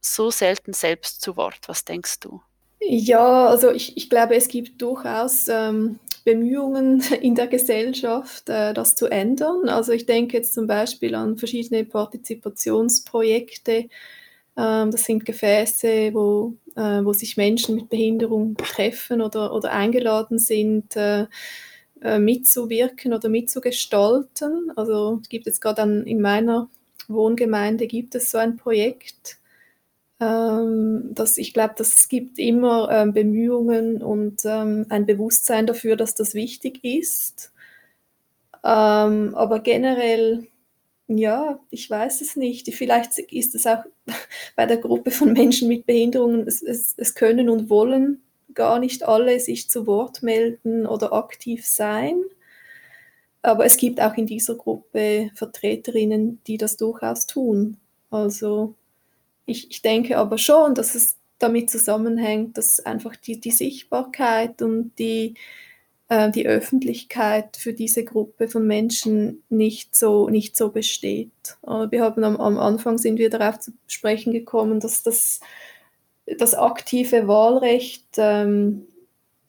so 0.00 0.30
selten 0.30 0.72
selbst 0.72 1.20
zu 1.20 1.36
Wort? 1.36 1.60
Was 1.66 1.84
denkst 1.84 2.20
du? 2.20 2.40
Ja, 2.80 3.46
also 3.46 3.70
ich, 3.70 3.96
ich 3.96 4.10
glaube, 4.10 4.34
es 4.34 4.48
gibt 4.48 4.80
durchaus 4.82 5.48
ähm, 5.48 5.98
Bemühungen 6.24 7.00
in 7.20 7.34
der 7.34 7.46
Gesellschaft, 7.46 8.48
äh, 8.48 8.74
das 8.74 8.96
zu 8.96 9.06
ändern. 9.06 9.68
Also 9.68 9.92
ich 9.92 10.06
denke 10.06 10.36
jetzt 10.36 10.54
zum 10.54 10.66
Beispiel 10.66 11.14
an 11.14 11.38
verschiedene 11.38 11.84
Partizipationsprojekte. 11.84 13.88
Ähm, 14.56 14.90
das 14.90 15.04
sind 15.04 15.24
Gefäße, 15.24 16.12
wo, 16.12 16.54
äh, 16.74 17.04
wo 17.04 17.12
sich 17.12 17.36
Menschen 17.36 17.76
mit 17.76 17.88
Behinderung 17.88 18.56
treffen 18.56 19.22
oder, 19.22 19.54
oder 19.54 19.72
eingeladen 19.72 20.38
sind, 20.38 20.96
äh, 20.96 21.26
äh 22.02 22.18
mitzuwirken 22.18 23.14
oder 23.14 23.28
mitzugestalten. 23.28 24.72
Also 24.76 25.20
es 25.22 25.28
gibt 25.28 25.46
jetzt 25.46 25.60
gerade 25.60 26.02
in 26.04 26.20
meiner 26.20 26.68
Wohngemeinde 27.08 27.86
gibt 27.86 28.14
es 28.14 28.30
so 28.30 28.38
ein 28.38 28.56
Projekt. 28.56 29.38
Ähm, 30.20 31.10
das, 31.14 31.38
ich 31.38 31.52
glaube, 31.52 31.74
das 31.76 32.08
gibt 32.08 32.38
immer 32.38 32.90
ähm, 32.90 33.12
Bemühungen 33.12 34.02
und 34.02 34.44
ähm, 34.44 34.86
ein 34.88 35.06
Bewusstsein 35.06 35.66
dafür, 35.66 35.96
dass 35.96 36.14
das 36.14 36.34
wichtig 36.34 36.82
ist. 36.84 37.52
Ähm, 38.64 39.34
aber 39.34 39.60
generell, 39.60 40.46
ja, 41.08 41.60
ich 41.70 41.88
weiß 41.88 42.20
es 42.22 42.36
nicht. 42.36 42.72
Vielleicht 42.74 43.18
ist 43.18 43.54
es 43.54 43.66
auch 43.66 43.84
bei 44.56 44.66
der 44.66 44.78
Gruppe 44.78 45.10
von 45.10 45.32
Menschen 45.32 45.68
mit 45.68 45.86
Behinderungen, 45.86 46.46
es, 46.46 46.62
es, 46.62 46.94
es 46.96 47.14
können 47.14 47.48
und 47.48 47.70
wollen 47.70 48.22
gar 48.54 48.78
nicht 48.78 49.04
alle 49.06 49.38
sich 49.38 49.68
zu 49.70 49.86
Wort 49.86 50.22
melden 50.22 50.86
oder 50.86 51.12
aktiv 51.12 51.66
sein. 51.66 52.22
Aber 53.46 53.64
es 53.64 53.76
gibt 53.76 54.00
auch 54.00 54.14
in 54.14 54.26
dieser 54.26 54.56
Gruppe 54.56 55.30
Vertreterinnen, 55.36 56.40
die 56.48 56.56
das 56.58 56.76
durchaus 56.76 57.28
tun. 57.28 57.76
Also 58.10 58.74
ich, 59.44 59.70
ich 59.70 59.82
denke 59.82 60.18
aber 60.18 60.36
schon, 60.36 60.74
dass 60.74 60.96
es 60.96 61.16
damit 61.38 61.70
zusammenhängt, 61.70 62.58
dass 62.58 62.80
einfach 62.80 63.14
die, 63.14 63.38
die 63.38 63.52
Sichtbarkeit 63.52 64.62
und 64.62 64.90
die, 64.98 65.34
äh, 66.08 66.28
die 66.32 66.48
Öffentlichkeit 66.48 67.56
für 67.56 67.72
diese 67.72 68.04
Gruppe 68.04 68.48
von 68.48 68.66
Menschen 68.66 69.44
nicht 69.48 69.94
so, 69.94 70.28
nicht 70.28 70.56
so 70.56 70.70
besteht. 70.70 71.30
Äh, 71.64 71.86
wir 71.92 72.02
haben 72.02 72.24
am, 72.24 72.38
am 72.38 72.58
Anfang 72.58 72.98
sind 72.98 73.16
wir 73.16 73.30
darauf 73.30 73.60
zu 73.60 73.70
sprechen 73.86 74.32
gekommen, 74.32 74.80
dass 74.80 75.04
das, 75.04 75.38
das 76.36 76.54
aktive 76.54 77.28
Wahlrecht 77.28 78.08
ähm, 78.16 78.88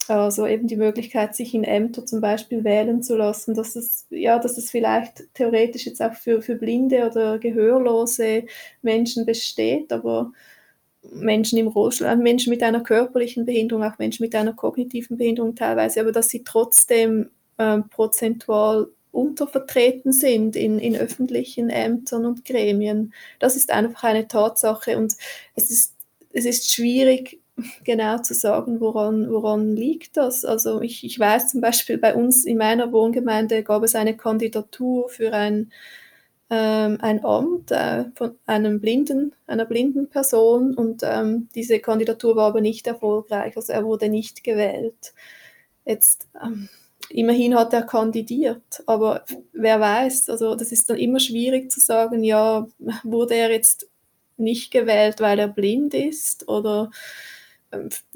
also 0.09 0.45
eben 0.47 0.67
die 0.67 0.75
Möglichkeit, 0.75 1.35
sich 1.35 1.53
in 1.53 1.63
Ämter 1.63 2.05
zum 2.05 2.21
Beispiel 2.21 2.63
wählen 2.63 3.03
zu 3.03 3.15
lassen, 3.15 3.53
dass 3.53 3.75
es, 3.75 4.05
ja, 4.09 4.39
dass 4.39 4.57
es 4.57 4.71
vielleicht 4.71 5.33
theoretisch 5.33 5.85
jetzt 5.85 6.01
auch 6.01 6.13
für, 6.13 6.41
für 6.41 6.55
blinde 6.55 7.09
oder 7.09 7.39
gehörlose 7.39 8.45
Menschen 8.81 9.25
besteht, 9.25 9.91
aber 9.91 10.31
Menschen 11.11 11.57
im 11.57 11.67
Rollstuhl, 11.67 12.07
äh, 12.07 12.15
Menschen 12.15 12.49
mit 12.49 12.63
einer 12.63 12.81
körperlichen 12.81 13.45
Behinderung, 13.45 13.83
auch 13.83 13.97
Menschen 13.97 14.23
mit 14.23 14.35
einer 14.35 14.53
kognitiven 14.53 15.17
Behinderung 15.17 15.55
teilweise, 15.55 16.01
aber 16.01 16.11
dass 16.11 16.29
sie 16.29 16.43
trotzdem 16.43 17.29
ähm, 17.57 17.89
prozentual 17.89 18.87
untervertreten 19.11 20.11
sind 20.11 20.55
in, 20.55 20.79
in 20.79 20.95
öffentlichen 20.95 21.69
Ämtern 21.69 22.25
und 22.25 22.45
Gremien. 22.45 23.13
Das 23.39 23.55
ist 23.55 23.71
einfach 23.71 24.03
eine 24.03 24.27
Tatsache 24.27 24.97
und 24.97 25.13
es 25.55 25.71
ist, 25.71 25.95
es 26.33 26.45
ist 26.45 26.71
schwierig, 26.71 27.39
genau 27.83 28.19
zu 28.19 28.33
sagen, 28.33 28.79
woran, 28.79 29.31
woran 29.31 29.75
liegt 29.75 30.17
das. 30.17 30.45
Also 30.45 30.81
ich, 30.81 31.03
ich 31.03 31.19
weiß 31.19 31.49
zum 31.49 31.61
Beispiel, 31.61 31.97
bei 31.97 32.15
uns 32.15 32.45
in 32.45 32.57
meiner 32.57 32.91
Wohngemeinde 32.91 33.63
gab 33.63 33.83
es 33.83 33.95
eine 33.95 34.15
Kandidatur 34.15 35.09
für 35.09 35.33
ein, 35.33 35.71
ähm, 36.49 36.97
ein 37.01 37.23
Amt 37.25 37.71
äh, 37.71 38.05
von 38.15 38.37
einem 38.45 38.79
blinden, 38.81 39.33
einer 39.47 39.65
blinden 39.65 40.09
Person 40.09 40.75
und 40.75 41.01
ähm, 41.03 41.49
diese 41.55 41.79
Kandidatur 41.79 42.35
war 42.35 42.47
aber 42.47 42.61
nicht 42.61 42.87
erfolgreich, 42.87 43.57
also 43.57 43.73
er 43.73 43.85
wurde 43.85 44.09
nicht 44.09 44.43
gewählt. 44.43 45.13
Jetzt 45.85 46.27
ähm, 46.41 46.69
immerhin 47.09 47.55
hat 47.55 47.73
er 47.73 47.83
kandidiert, 47.83 48.83
aber 48.85 49.25
wer 49.53 49.79
weiß, 49.79 50.29
also 50.29 50.55
das 50.55 50.71
ist 50.71 50.89
dann 50.89 50.97
immer 50.97 51.19
schwierig 51.19 51.71
zu 51.71 51.79
sagen, 51.79 52.23
ja, 52.23 52.67
wurde 53.03 53.35
er 53.35 53.51
jetzt 53.51 53.89
nicht 54.37 54.71
gewählt, 54.71 55.19
weil 55.19 55.39
er 55.39 55.47
blind 55.47 55.93
ist 55.93 56.47
oder 56.47 56.91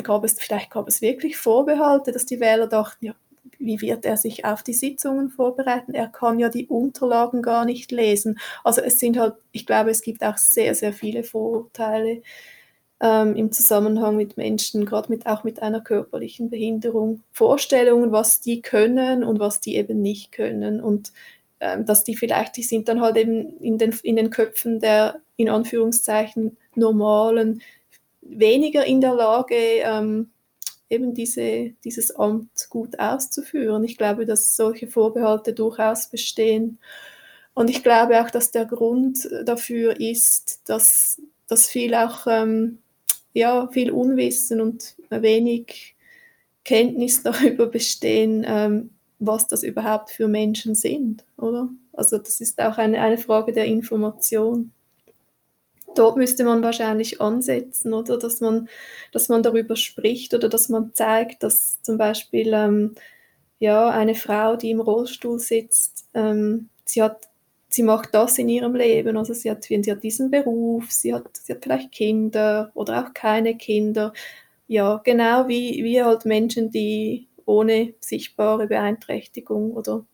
gab 0.04 0.24
es, 0.24 0.40
vielleicht 0.40 0.72
gab 0.72 0.88
es 0.88 1.02
wirklich 1.02 1.38
Vorbehalte, 1.38 2.12
dass 2.12 2.26
die 2.26 2.40
Wähler 2.40 2.68
dachten, 2.68 3.06
ja, 3.06 3.16
wie 3.60 3.80
wird 3.82 4.06
er 4.06 4.18
sich 4.18 4.46
auf 4.46 4.64
die 4.64 4.74
Sitzungen 4.74 5.30
vorbereiten? 5.30 5.94
Er 5.94 6.08
kann 6.08 6.40
ja 6.40 6.50
die 6.50 6.68
Unterlagen 6.68 7.42
gar 7.42 7.66
nicht 7.66 7.92
lesen. 7.92 8.40
Also 8.64 8.82
es 8.82 9.00
sind 9.00 9.18
halt, 9.18 9.36
ich 9.52 9.66
glaube, 9.66 9.92
es 9.92 10.02
gibt 10.02 10.24
auch 10.24 10.38
sehr, 10.38 10.74
sehr 10.74 10.94
viele 10.94 11.24
Vorurteile 11.24 12.22
ähm, 13.00 13.36
im 13.36 13.52
Zusammenhang 13.52 14.16
mit 14.16 14.38
Menschen, 14.38 14.86
gerade 14.86 15.12
mit, 15.12 15.28
auch 15.28 15.44
mit 15.44 15.62
einer 15.62 15.82
körperlichen 15.82 16.50
Behinderung, 16.50 17.22
Vorstellungen, 17.32 18.12
was 18.12 18.42
die 18.42 18.62
können 18.62 19.24
und 19.24 19.40
was 19.40 19.60
die 19.60 19.76
eben 19.76 20.02
nicht 20.02 20.32
können. 20.32 20.82
Und 20.82 21.12
ähm, 21.60 21.86
dass 21.86 22.04
die 22.04 22.16
vielleicht, 22.16 22.58
die 22.58 22.64
sind 22.64 22.88
dann 22.88 23.02
halt 23.02 23.18
eben 23.18 23.58
in 23.60 23.78
den, 23.78 23.96
in 24.04 24.16
den 24.16 24.30
Köpfen 24.30 24.80
der 24.80 25.20
in 25.36 25.50
Anführungszeichen 25.50 26.58
normalen 26.76 27.62
weniger 28.38 28.86
in 28.86 29.02
der 29.02 29.14
Lage, 29.14 29.56
ähm, 29.56 30.32
eben 30.90 31.14
diese, 31.14 31.74
dieses 31.84 32.12
Amt 32.12 32.68
gut 32.70 33.00
auszuführen. 33.00 33.84
Ich 33.84 33.98
glaube, 33.98 34.26
dass 34.26 34.56
solche 34.56 34.88
Vorbehalte 34.88 35.54
durchaus 35.54 36.10
bestehen. 36.10 36.80
Und 37.54 37.70
ich 37.70 37.84
glaube 37.84 38.22
auch, 38.22 38.30
dass 38.30 38.52
der 38.52 38.66
Grund 38.66 39.30
dafür 39.46 40.00
ist, 40.00 40.70
dass, 40.70 41.22
dass 41.48 41.70
viel 41.70 41.96
auch 41.96 42.28
ähm, 42.28 42.80
ja, 43.34 43.68
viel 43.68 43.92
Unwissen 43.92 44.62
und 44.62 44.96
wenig 45.10 45.96
Kenntnis 46.64 47.24
darüber 47.24 47.68
bestehen, 47.68 48.46
ähm, 48.48 48.92
was 49.20 49.48
das 49.48 49.64
überhaupt 49.64 50.12
für 50.12 50.28
Menschen 50.28 50.76
sind, 50.76 51.24
oder? 51.38 51.70
Also 51.94 52.18
das 52.18 52.42
ist 52.42 52.60
auch 52.60 52.78
eine, 52.78 53.02
eine 53.02 53.18
Frage 53.18 53.52
der 53.52 53.66
Information. 53.66 54.72
Dort 55.96 56.18
müsste 56.18 56.44
man 56.44 56.64
wahrscheinlich 56.64 57.22
ansetzen, 57.22 57.94
oder 57.94 58.18
dass 58.18 58.42
man, 58.42 58.70
dass 59.12 59.30
man 59.30 59.44
darüber 59.44 59.76
spricht 59.76 60.34
oder 60.34 60.50
dass 60.50 60.70
man 60.70 60.94
zeigt, 60.94 61.44
dass 61.44 61.82
zum 61.82 61.98
Beispiel 61.98 62.54
ähm, 62.54 62.96
ja, 63.60 63.90
eine 63.90 64.16
Frau, 64.16 64.56
die 64.56 64.72
im 64.72 64.82
Rollstuhl 64.82 65.40
sitzt, 65.40 66.06
ähm, 66.14 66.70
sie 66.86 67.04
hat 67.04 67.28
sie 67.74 67.84
macht 67.84 68.14
das 68.14 68.38
in 68.38 68.50
ihrem 68.50 68.76
Leben. 68.76 69.18
Also 69.18 69.34
sie 69.34 69.50
hat, 69.50 69.64
sie 69.64 69.92
hat 69.92 70.04
diesen 70.04 70.30
Beruf, 70.30 70.92
sie 70.92 71.14
hat, 71.14 71.38
sie 71.38 71.54
hat 71.54 71.64
vielleicht 71.64 71.92
Kinder 71.92 72.72
oder 72.76 73.06
auch 73.06 73.14
keine 73.14 73.58
Kinder. 73.58 74.14
Ja, 74.68 75.02
genau 75.04 75.48
wie, 75.48 75.84
wie 75.84 76.04
halt 76.04 76.26
Menschen, 76.26 76.72
die 76.72 77.28
ohne 77.46 77.94
sichtbare 78.00 78.68
Beeinträchtigung 78.68 79.72
oder 79.72 80.06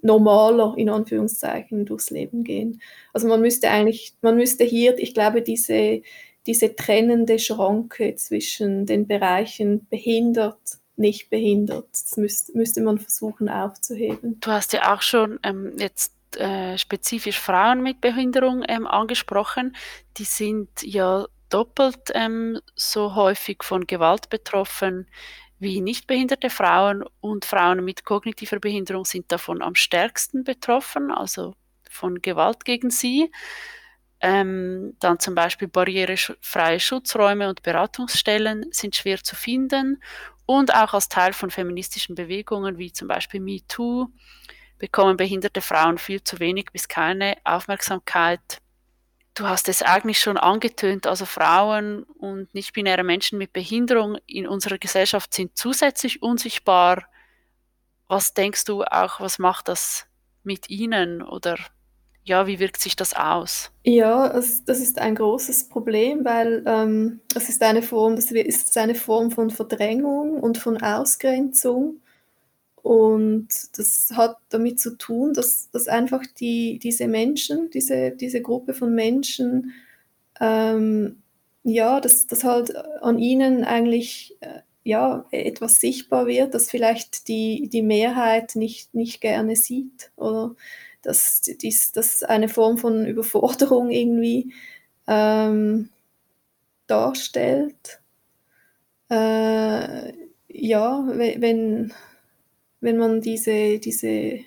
normaler 0.00 0.74
in 0.76 0.88
Anführungszeichen 0.88 1.84
durchs 1.84 2.10
Leben 2.10 2.44
gehen. 2.44 2.80
Also 3.12 3.28
man 3.28 3.40
müsste 3.40 3.68
eigentlich, 3.68 4.14
man 4.22 4.36
müsste 4.36 4.64
hier, 4.64 4.98
ich 4.98 5.14
glaube, 5.14 5.42
diese, 5.42 6.02
diese 6.46 6.74
trennende 6.74 7.38
Schranke 7.38 8.14
zwischen 8.16 8.86
den 8.86 9.06
Bereichen 9.06 9.86
behindert, 9.90 10.58
nicht 10.96 11.30
behindert, 11.30 11.86
das 11.92 12.16
müsste, 12.16 12.56
müsste 12.56 12.80
man 12.82 12.98
versuchen 12.98 13.48
aufzuheben. 13.48 14.38
Du 14.40 14.50
hast 14.50 14.72
ja 14.72 14.94
auch 14.94 15.02
schon 15.02 15.38
ähm, 15.42 15.74
jetzt 15.78 16.12
äh, 16.36 16.78
spezifisch 16.78 17.38
Frauen 17.38 17.82
mit 17.82 18.00
Behinderung 18.00 18.64
ähm, 18.66 18.86
angesprochen. 18.86 19.76
Die 20.16 20.24
sind 20.24 20.68
ja 20.82 21.26
doppelt 21.48 22.10
ähm, 22.14 22.60
so 22.74 23.14
häufig 23.14 23.62
von 23.62 23.86
Gewalt 23.86 24.30
betroffen 24.30 25.06
wie 25.62 25.80
nichtbehinderte 25.80 26.50
Frauen 26.50 27.04
und 27.20 27.44
Frauen 27.44 27.84
mit 27.84 28.04
kognitiver 28.04 28.58
Behinderung 28.58 29.04
sind 29.04 29.30
davon 29.30 29.62
am 29.62 29.76
stärksten 29.76 30.42
betroffen, 30.42 31.12
also 31.12 31.54
von 31.88 32.20
Gewalt 32.20 32.64
gegen 32.64 32.90
sie. 32.90 33.30
Ähm, 34.20 34.96
dann 34.98 35.20
zum 35.20 35.34
Beispiel 35.34 35.68
barrierefreie 35.68 36.80
Schutzräume 36.80 37.48
und 37.48 37.62
Beratungsstellen 37.62 38.66
sind 38.72 38.96
schwer 38.96 39.22
zu 39.22 39.36
finden 39.36 40.02
und 40.46 40.74
auch 40.74 40.94
als 40.94 41.08
Teil 41.08 41.32
von 41.32 41.50
feministischen 41.50 42.14
Bewegungen 42.16 42.78
wie 42.78 42.92
zum 42.92 43.08
Beispiel 43.08 43.40
MeToo 43.40 44.08
bekommen 44.78 45.16
behinderte 45.16 45.60
Frauen 45.60 45.98
viel 45.98 46.24
zu 46.24 46.40
wenig 46.40 46.66
bis 46.72 46.88
keine 46.88 47.36
Aufmerksamkeit. 47.44 48.61
Du 49.34 49.46
hast 49.46 49.68
es 49.68 49.82
eigentlich 49.82 50.18
schon 50.18 50.36
angetönt, 50.36 51.06
also 51.06 51.24
Frauen 51.24 52.02
und 52.02 52.52
nicht-binäre 52.54 53.02
Menschen 53.02 53.38
mit 53.38 53.52
Behinderung 53.52 54.18
in 54.26 54.46
unserer 54.46 54.76
Gesellschaft 54.76 55.32
sind 55.32 55.56
zusätzlich 55.56 56.22
unsichtbar. 56.22 57.06
Was 58.08 58.34
denkst 58.34 58.64
du 58.66 58.82
auch, 58.82 59.20
was 59.20 59.38
macht 59.38 59.68
das 59.68 60.06
mit 60.42 60.68
ihnen 60.68 61.22
oder 61.22 61.56
ja, 62.24 62.46
wie 62.46 62.60
wirkt 62.60 62.80
sich 62.80 62.94
das 62.94 63.14
aus? 63.14 63.72
Ja, 63.84 64.28
das, 64.28 64.64
das 64.64 64.80
ist 64.80 64.98
ein 64.98 65.14
großes 65.14 65.68
Problem, 65.68 66.24
weil 66.24 66.62
ähm, 66.66 67.20
das 67.32 67.48
ist 67.48 67.62
eine 67.62 67.82
Form, 67.82 68.16
das 68.16 68.30
ist 68.30 68.76
eine 68.76 68.94
Form 68.94 69.30
von 69.30 69.50
Verdrängung 69.50 70.40
und 70.40 70.58
von 70.58 70.80
Ausgrenzung. 70.80 72.02
Und 72.82 73.48
das 73.78 74.12
hat 74.14 74.38
damit 74.48 74.80
zu 74.80 74.96
tun, 74.96 75.32
dass, 75.34 75.70
dass 75.70 75.86
einfach 75.88 76.22
die, 76.38 76.80
diese 76.82 77.06
Menschen, 77.06 77.70
diese, 77.70 78.10
diese 78.10 78.42
Gruppe 78.42 78.74
von 78.74 78.94
Menschen, 78.94 79.72
ähm, 80.40 81.22
ja, 81.62 82.00
dass, 82.00 82.26
dass 82.26 82.42
halt 82.42 82.74
an 83.02 83.18
ihnen 83.18 83.62
eigentlich 83.64 84.36
äh, 84.40 84.62
ja, 84.84 85.26
etwas 85.30 85.80
sichtbar 85.80 86.26
wird, 86.26 86.54
das 86.54 86.70
vielleicht 86.70 87.28
die, 87.28 87.68
die 87.68 87.82
Mehrheit 87.82 88.56
nicht, 88.56 88.94
nicht 88.94 89.20
gerne 89.20 89.54
sieht. 89.54 90.10
Oder 90.16 90.56
dass, 91.02 91.42
dies, 91.42 91.92
dass 91.92 92.22
eine 92.22 92.48
Form 92.48 92.78
von 92.78 93.06
Überforderung 93.06 93.90
irgendwie 93.90 94.52
ähm, 95.06 95.88
darstellt. 96.86 98.00
Äh, 99.08 100.12
ja, 100.48 101.04
wenn, 101.06 101.92
wenn 102.82 102.98
man 102.98 103.20
diese, 103.20 103.78
diese, 103.78 104.40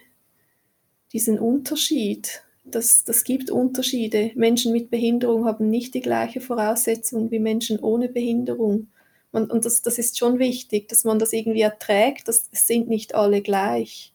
diesen 1.13 1.39
Unterschied, 1.39 2.43
das, 2.65 3.05
das 3.05 3.23
gibt 3.23 3.49
Unterschiede. 3.49 4.31
Menschen 4.35 4.73
mit 4.73 4.91
Behinderung 4.91 5.45
haben 5.45 5.69
nicht 5.69 5.93
die 5.93 6.01
gleiche 6.01 6.41
Voraussetzung 6.41 7.31
wie 7.31 7.39
Menschen 7.39 7.79
ohne 7.79 8.09
Behinderung. 8.09 8.87
Und, 9.31 9.51
und 9.51 9.65
das, 9.65 9.81
das 9.81 9.97
ist 9.97 10.17
schon 10.17 10.37
wichtig, 10.37 10.89
dass 10.89 11.05
man 11.05 11.17
das 11.17 11.31
irgendwie 11.31 11.61
erträgt. 11.61 12.27
Das, 12.27 12.49
sind 12.51 12.89
nicht 12.89 13.15
alle 13.15 13.41
gleich. 13.41 14.13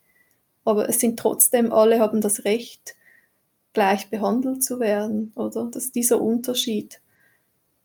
Aber 0.65 0.89
es 0.89 1.01
sind 1.01 1.19
trotzdem, 1.19 1.73
alle 1.73 1.99
haben 1.99 2.21
das 2.21 2.45
Recht, 2.45 2.97
gleich 3.73 4.11
behandelt 4.11 4.63
zu 4.63 4.81
werden, 4.81 5.33
oder? 5.35 5.71
Das 5.73 5.85
ist 5.85 5.95
dieser 5.95 6.21
Unterschied. 6.21 7.01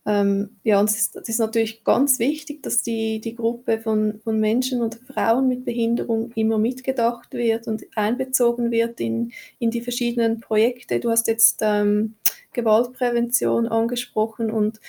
Ähm, 0.07 0.57
ja, 0.63 0.79
und 0.79 0.89
es 0.89 0.97
ist, 0.97 1.15
es 1.15 1.29
ist, 1.29 1.39
natürlich 1.39 1.83
ganz 1.83 2.19
wichtig, 2.19 2.61
dass 2.61 2.83
die, 2.83 3.19
die 3.19 3.35
Gruppe 3.35 3.79
von, 3.79 4.19
von 4.23 4.39
Menschen 4.39 4.83
und 4.83 4.99
Frauen 5.07 5.47
mit 5.47 5.65
Behinderung 5.65 6.31
immer 6.35 6.59
mitgedacht 6.59 7.33
wird 7.33 7.67
und 7.67 7.85
einbezogen 7.95 8.69
wird 8.69 8.99
in, 8.99 9.31
in 9.57 9.71
die 9.71 9.81
verschiedenen 9.81 10.39
Projekte. 10.41 10.99
Du 10.99 11.09
hast 11.09 11.27
jetzt 11.27 11.59
ähm, 11.61 12.13
Gewaltprävention 12.53 13.67
angesprochen 13.67 14.51
und 14.51 14.79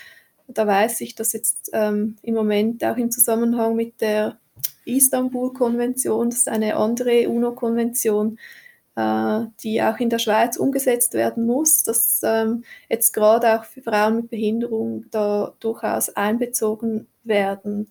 da 0.48 0.66
weiß 0.66 1.00
ich, 1.00 1.14
dass 1.14 1.33
jetzt 1.33 1.70
ähm, 1.72 2.16
im 2.22 2.35
Moment 2.35 2.85
auch 2.85 2.98
im 2.98 3.11
Zusammenhang 3.11 3.74
mit 3.74 4.00
der 4.02 4.38
Istanbul-Konvention, 4.85 6.29
das 6.29 6.40
ist 6.40 6.48
eine 6.48 6.76
andere 6.76 7.29
UNO-Konvention, 7.29 8.38
die 8.98 9.82
auch 9.82 9.98
in 9.98 10.09
der 10.09 10.18
Schweiz 10.18 10.56
umgesetzt 10.56 11.12
werden 11.12 11.44
muss, 11.44 11.82
dass 11.82 12.22
ähm, 12.22 12.64
jetzt 12.88 13.12
gerade 13.12 13.59
auch 13.59 13.64
für 13.64 13.82
Frauen 13.82 14.16
mit 14.16 14.30
Behinderung 14.30 15.04
da 15.11 15.52
durchaus 15.61 16.09
einbezogen 16.16 17.06
werden 17.22 17.90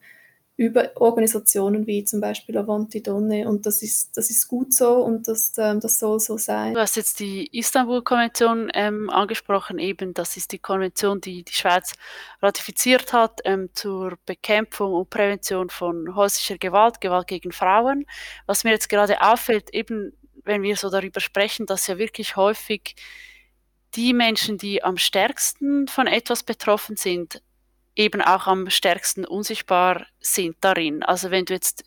über 0.57 0.91
Organisationen 0.95 1.85
wie 1.85 2.05
zum 2.05 2.21
Beispiel 2.21 2.57
Avanti 2.57 3.03
Donne 3.03 3.47
und 3.47 3.65
das 3.65 3.81
ist, 3.81 4.15
das 4.15 4.29
ist 4.29 4.47
gut 4.47 4.73
so 4.73 5.03
und 5.03 5.27
das, 5.27 5.51
ähm, 5.57 5.81
das 5.81 5.99
soll 5.99 6.19
so 6.19 6.37
sein. 6.37 6.73
Du 6.73 6.79
hast 6.79 6.95
jetzt 6.95 7.19
die 7.19 7.47
Istanbul-Konvention 7.57 8.71
ähm, 8.73 9.09
angesprochen, 9.09 9.79
eben 9.79 10.13
das 10.13 10.37
ist 10.37 10.53
die 10.53 10.59
Konvention, 10.59 11.19
die 11.19 11.43
die 11.43 11.53
Schweiz 11.53 11.93
ratifiziert 12.41 13.11
hat 13.11 13.41
ähm, 13.43 13.69
zur 13.73 14.17
Bekämpfung 14.25 14.93
und 14.93 15.09
Prävention 15.09 15.69
von 15.69 16.15
häuslicher 16.15 16.57
Gewalt, 16.57 17.01
Gewalt 17.01 17.27
gegen 17.27 17.51
Frauen. 17.51 18.05
Was 18.45 18.63
mir 18.63 18.71
jetzt 18.71 18.87
gerade 18.87 19.21
auffällt, 19.21 19.73
eben 19.73 20.13
wenn 20.45 20.62
wir 20.62 20.77
so 20.77 20.89
darüber 20.89 21.19
sprechen, 21.19 21.65
dass 21.65 21.88
ja 21.88 21.97
wirklich 21.97 22.36
häufig 22.36 22.95
die 23.95 24.13
Menschen, 24.13 24.58
die 24.58 24.84
am 24.84 24.97
stärksten 24.97 25.88
von 25.88 26.08
etwas 26.08 26.43
betroffen 26.43 26.97
sind, 26.97 27.41
eben 27.95 28.21
auch 28.21 28.47
am 28.47 28.69
stärksten 28.69 29.25
unsichtbar 29.25 30.05
sind 30.19 30.58
darin. 30.62 31.03
Also 31.03 31.31
wenn 31.31 31.45
du 31.45 31.53
jetzt, 31.53 31.84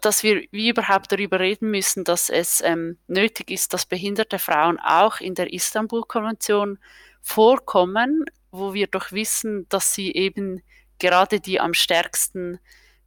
dass 0.00 0.22
wir 0.22 0.44
wie 0.52 0.68
überhaupt 0.68 1.10
darüber 1.10 1.40
reden 1.40 1.70
müssen, 1.70 2.04
dass 2.04 2.30
es 2.30 2.60
ähm, 2.60 2.98
nötig 3.08 3.50
ist, 3.50 3.74
dass 3.74 3.86
behinderte 3.86 4.38
Frauen 4.38 4.78
auch 4.78 5.20
in 5.20 5.34
der 5.34 5.52
Istanbul-Konvention 5.52 6.78
vorkommen, 7.20 8.24
wo 8.52 8.74
wir 8.74 8.86
doch 8.86 9.10
wissen, 9.10 9.68
dass 9.68 9.94
sie 9.94 10.12
eben 10.12 10.62
gerade 10.98 11.40
die 11.40 11.58
am 11.58 11.74
stärksten 11.74 12.60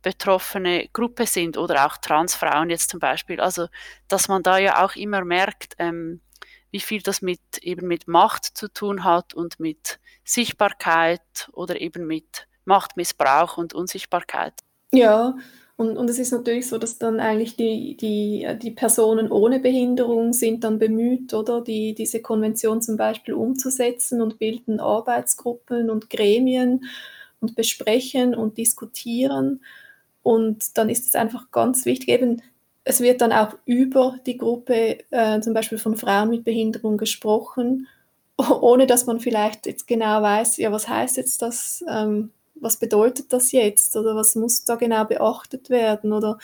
betroffene 0.05 0.87
Gruppe 0.93 1.25
sind 1.25 1.57
oder 1.57 1.87
auch 1.87 1.97
Transfrauen 1.97 2.69
jetzt 2.69 2.91
zum 2.91 2.99
Beispiel. 2.99 3.41
Also 3.41 3.67
dass 4.07 4.27
man 4.27 4.43
da 4.43 4.59
ja 4.59 4.85
auch 4.85 4.95
immer 4.95 5.25
merkt, 5.25 5.73
ähm, 5.79 6.21
wie 6.69 6.79
viel 6.79 7.01
das 7.01 7.23
mit 7.23 7.39
eben 7.61 7.87
mit 7.87 8.07
Macht 8.07 8.45
zu 8.45 8.71
tun 8.71 9.03
hat 9.03 9.33
und 9.33 9.59
mit 9.59 9.99
Sichtbarkeit 10.23 11.49
oder 11.53 11.81
eben 11.81 12.05
mit 12.05 12.47
Machtmissbrauch 12.65 13.57
und 13.57 13.73
Unsichtbarkeit. 13.73 14.53
Ja, 14.91 15.35
und, 15.75 15.97
und 15.97 16.07
es 16.07 16.19
ist 16.19 16.31
natürlich 16.31 16.67
so, 16.67 16.77
dass 16.77 16.99
dann 16.99 17.19
eigentlich 17.19 17.55
die, 17.55 17.97
die, 17.97 18.47
die 18.61 18.71
Personen 18.71 19.31
ohne 19.31 19.59
Behinderung 19.59 20.33
sind 20.33 20.63
dann 20.63 20.77
bemüht, 20.77 21.33
oder 21.33 21.61
die, 21.61 21.95
diese 21.95 22.21
Konvention 22.21 22.83
zum 22.83 22.95
Beispiel 22.95 23.33
umzusetzen 23.33 24.21
und 24.21 24.37
bilden 24.37 24.79
Arbeitsgruppen 24.79 25.89
und 25.89 26.11
Gremien 26.11 26.85
und 27.41 27.55
besprechen 27.55 28.35
und 28.35 28.57
diskutieren. 28.57 29.61
Und 30.25 30.75
dann 30.79 30.89
ist 30.89 31.05
es 31.05 31.13
einfach 31.13 31.51
ganz 31.51 31.85
wichtig, 31.85 32.09
eben, 32.09 32.41
es 32.83 32.99
wird 32.99 33.21
dann 33.21 33.31
auch 33.31 33.55
über 33.65 34.17
die 34.25 34.37
Gruppe 34.37 34.97
äh, 35.11 35.39
zum 35.39 35.53
Beispiel 35.53 35.77
von 35.77 35.95
Frauen 35.95 36.31
mit 36.31 36.43
Behinderung 36.43 36.97
gesprochen, 36.97 37.87
ohne 38.37 38.87
dass 38.87 39.05
man 39.05 39.19
vielleicht 39.19 39.67
jetzt 39.67 39.85
genau 39.85 40.23
weiß, 40.23 40.57
ja, 40.57 40.71
was 40.71 40.87
heißt 40.89 41.17
jetzt 41.17 41.43
das, 41.43 41.85
ähm, 41.87 42.31
was 42.55 42.77
bedeutet 42.77 43.33
das 43.33 43.51
jetzt 43.51 43.95
oder 43.95 44.15
was 44.15 44.33
muss 44.33 44.63
da 44.63 44.77
genau 44.77 45.05
beachtet 45.05 45.69
werden 45.69 46.11
oder 46.11 46.39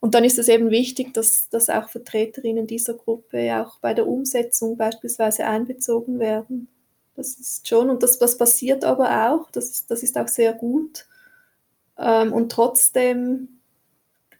und 0.00 0.14
dann 0.14 0.24
ist 0.24 0.38
es 0.38 0.48
eben 0.48 0.70
wichtig, 0.70 1.12
dass, 1.12 1.50
dass 1.50 1.68
auch 1.68 1.90
Vertreterinnen 1.90 2.66
dieser 2.66 2.94
Gruppe 2.94 3.62
auch 3.62 3.78
bei 3.80 3.92
der 3.92 4.08
Umsetzung 4.08 4.78
beispielsweise 4.78 5.44
einbezogen 5.44 6.18
werden. 6.18 6.68
Das 7.14 7.34
ist 7.34 7.68
schon, 7.68 7.90
und 7.90 8.02
das, 8.02 8.18
das 8.18 8.38
passiert 8.38 8.84
aber 8.84 9.30
auch, 9.30 9.50
das, 9.50 9.86
das 9.86 10.02
ist 10.02 10.16
auch 10.16 10.28
sehr 10.28 10.54
gut. 10.54 11.06
Ähm, 11.98 12.32
und 12.32 12.50
trotzdem 12.50 13.60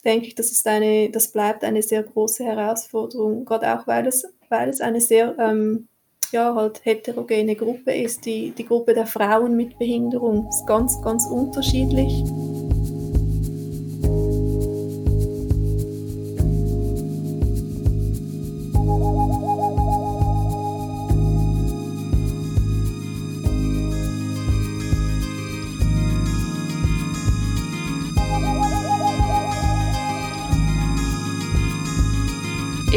denke 0.05 0.27
ich, 0.27 0.35
das, 0.35 0.51
ist 0.51 0.67
eine, 0.67 1.11
das 1.11 1.29
bleibt 1.29 1.65
eine 1.65 1.83
sehr 1.83 2.03
große 2.03 2.45
Herausforderung, 2.45 3.45
gerade 3.45 3.79
auch, 3.79 3.87
weil 3.87 4.07
es, 4.07 4.27
weil 4.49 4.69
es 4.69 4.81
eine 4.81 5.01
sehr 5.01 5.37
ähm, 5.39 5.89
ja, 6.33 6.55
halt 6.55 6.85
heterogene 6.85 7.55
Gruppe 7.55 7.95
ist. 7.95 8.25
Die, 8.25 8.51
die 8.51 8.67
Gruppe 8.67 8.95
der 8.95 9.07
Frauen 9.07 9.57
mit 9.57 9.79
Behinderung 9.79 10.49
ist 10.49 10.67
ganz, 10.67 11.01
ganz 11.03 11.27
unterschiedlich. 11.27 12.25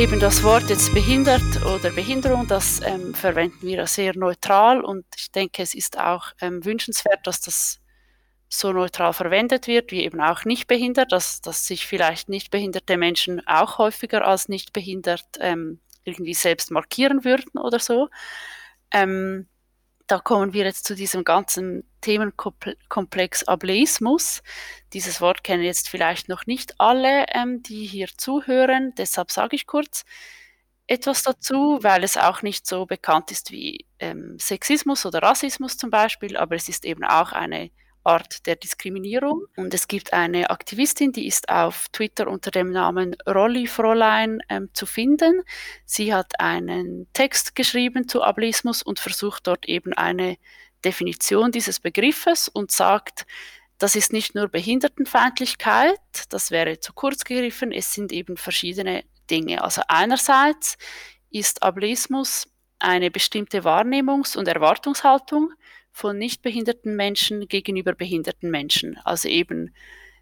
Eben 0.06 0.20
das 0.20 0.44
Wort 0.44 0.70
jetzt 0.70 0.94
behindert 0.94 1.66
oder 1.66 1.90
Behinderung, 1.90 2.46
das 2.46 2.80
ähm, 2.86 3.16
verwenden 3.16 3.66
wir 3.66 3.88
sehr 3.88 4.16
neutral 4.16 4.82
und 4.82 5.04
ich 5.18 5.32
denke, 5.32 5.64
es 5.64 5.74
ist 5.74 5.98
auch 5.98 6.28
ähm, 6.42 6.64
wünschenswert, 6.64 7.26
dass 7.26 7.42
das 7.42 7.80
so 8.48 8.72
neutral 8.72 9.14
verwendet 9.14 9.66
wird, 9.66 9.90
wie 9.90 10.04
eben 10.04 10.22
auch 10.22 10.46
nicht 10.46 10.68
behindert, 10.68 11.12
dass, 11.12 11.42
dass 11.42 11.66
sich 11.66 11.88
vielleicht 11.88 12.30
nicht 12.30 12.52
behinderte 12.52 12.98
Menschen 12.98 13.48
auch 13.48 13.80
häufiger 13.80 14.28
als 14.28 14.48
nicht 14.48 14.74
behindert 14.74 15.26
ähm, 15.40 15.80
irgendwie 16.04 16.36
selbst 16.36 16.70
markieren 16.70 17.26
würden 17.26 17.58
oder 17.58 17.80
so. 17.80 18.10
Ähm, 18.94 19.48
da 20.08 20.20
kommen 20.20 20.54
wir 20.54 20.66
jetzt 20.66 20.86
zu 20.86 20.96
diesem 20.96 21.24
ganzen 21.24 21.90
Themenkomplex 22.02 23.44
Ableismus. 23.46 24.44
Dieses 24.94 25.20
Wort 25.22 25.44
kennen 25.44 25.64
jetzt 25.64 25.90
vielleicht 25.90 26.30
noch 26.30 26.46
nicht 26.46 26.80
alle, 26.80 27.26
ähm, 27.34 27.64
die 27.64 27.86
hier 27.86 28.08
zuhören. 28.16 28.94
Deshalb 28.98 29.32
sage 29.32 29.56
ich 29.56 29.66
kurz 29.66 30.06
etwas 30.88 31.24
dazu, 31.24 31.80
weil 31.82 32.04
es 32.04 32.18
auch 32.18 32.44
nicht 32.44 32.68
so 32.68 32.86
bekannt 32.86 33.32
ist 33.32 33.52
wie 33.52 33.86
ähm, 34.00 34.38
Sexismus 34.40 35.06
oder 35.06 35.24
Rassismus 35.24 35.78
zum 35.78 35.90
Beispiel, 35.90 36.38
aber 36.38 36.56
es 36.56 36.70
ist 36.70 36.86
eben 36.86 37.04
auch 37.04 37.32
eine 37.32 37.72
Art 38.06 38.46
der 38.46 38.56
Diskriminierung. 38.56 39.46
Und 39.56 39.74
es 39.74 39.88
gibt 39.88 40.14
eine 40.14 40.50
Aktivistin, 40.50 41.12
die 41.12 41.28
ist 41.28 41.50
auf 41.50 41.88
Twitter 41.90 42.28
unter 42.28 42.52
dem 42.52 42.72
Namen 42.72 43.16
Rolli 43.28 43.68
Fräulein 43.68 44.42
ähm, 44.50 44.70
zu 44.74 44.86
finden. 44.86 45.42
Sie 45.86 46.14
hat 46.14 46.40
einen 46.40 47.08
Text 47.14 47.56
geschrieben 47.56 48.08
zu 48.08 48.22
Ableismus 48.22 48.84
und 48.84 49.00
versucht 49.00 49.48
dort 49.48 49.66
eben 49.68 49.94
eine 49.94 50.38
Definition 50.84 51.52
dieses 51.52 51.80
Begriffes 51.80 52.48
und 52.48 52.72
sagt, 52.72 53.26
das 53.78 53.96
ist 53.96 54.14
nicht 54.14 54.36
nur 54.36 54.48
Behindertenfeindlichkeit, 54.48 56.00
das 56.30 56.52
wäre 56.52 56.80
zu 56.80 56.94
kurz 56.94 57.26
gegriffen, 57.26 57.72
es 57.72 57.94
sind 57.94 58.14
eben 58.14 58.38
verschiedene 58.38 59.04
Dinge. 59.30 59.64
Also 59.64 59.82
einerseits 59.88 60.78
ist 61.30 61.62
Ableismus 61.64 62.48
eine 62.80 63.12
bestimmte 63.12 63.64
Wahrnehmungs- 63.64 64.38
und 64.38 64.48
Erwartungshaltung, 64.48 65.54
von 65.96 66.18
nicht 66.18 66.42
behinderten 66.42 66.98
Menschen 66.98 67.48
gegenüber 67.48 67.94
behinderten 67.94 68.52
Menschen. 68.52 68.98
Also 69.06 69.30
eben, 69.30 69.74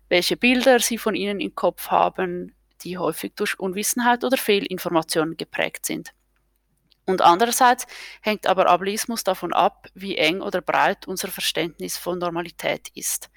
welche 0.07 0.37
Bilder 0.37 0.79
sie 0.79 0.99
von 0.99 1.15
ihnen 1.15 1.39
im 1.39 1.55
Kopf 1.55 1.87
haben, 1.87 2.53
die 2.81 2.99
häufig 2.99 3.33
durch 3.35 3.59
Unwissenheit 3.59 4.23
oder 4.23 4.37
Fehlinformationen 4.37 5.35
geprägt 5.35 5.87
sind. 5.87 6.13
Und 7.07 7.23
andererseits 7.23 7.87
hängt 8.21 8.45
aber 8.45 8.67
Ableismus 8.67 9.23
davon 9.23 9.51
ab, 9.51 9.87
wie 9.95 10.15
eng 10.15 10.41
oder 10.41 10.61
breit 10.61 11.07
unser 11.07 11.29
Verständnis 11.29 11.97
von 11.97 12.19
Normalität 12.19 12.89
ist. 12.93 13.31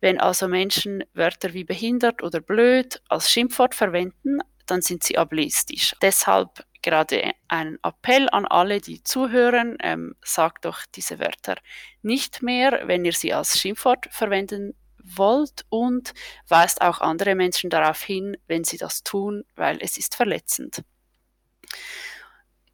Wenn 0.00 0.20
also 0.20 0.46
Menschen 0.46 1.02
Wörter 1.14 1.52
wie 1.52 1.64
behindert 1.64 2.22
oder 2.22 2.40
blöd 2.40 3.02
als 3.08 3.28
Schimpfwort 3.28 3.74
verwenden, 3.74 4.38
dann 4.66 4.82
sind 4.82 5.02
sie 5.02 5.18
ableistisch. 5.18 5.96
Deshalb 6.00 6.64
gerade 6.86 7.32
einen 7.48 7.78
Appell 7.82 8.28
an 8.30 8.46
alle, 8.46 8.80
die 8.80 9.02
zuhören, 9.02 9.76
ähm, 9.82 10.14
sagt 10.22 10.64
doch 10.64 10.78
diese 10.94 11.18
Wörter 11.18 11.56
nicht 12.02 12.42
mehr, 12.42 12.82
wenn 12.84 13.04
ihr 13.04 13.12
sie 13.12 13.34
als 13.34 13.58
Schimpfwort 13.58 14.06
verwenden 14.10 14.74
wollt 15.02 15.66
und 15.68 16.14
weist 16.48 16.80
auch 16.82 17.00
andere 17.00 17.34
Menschen 17.34 17.70
darauf 17.70 18.02
hin, 18.02 18.36
wenn 18.46 18.62
sie 18.62 18.78
das 18.78 19.02
tun, 19.02 19.44
weil 19.56 19.78
es 19.80 19.98
ist 19.98 20.14
verletzend. 20.14 20.82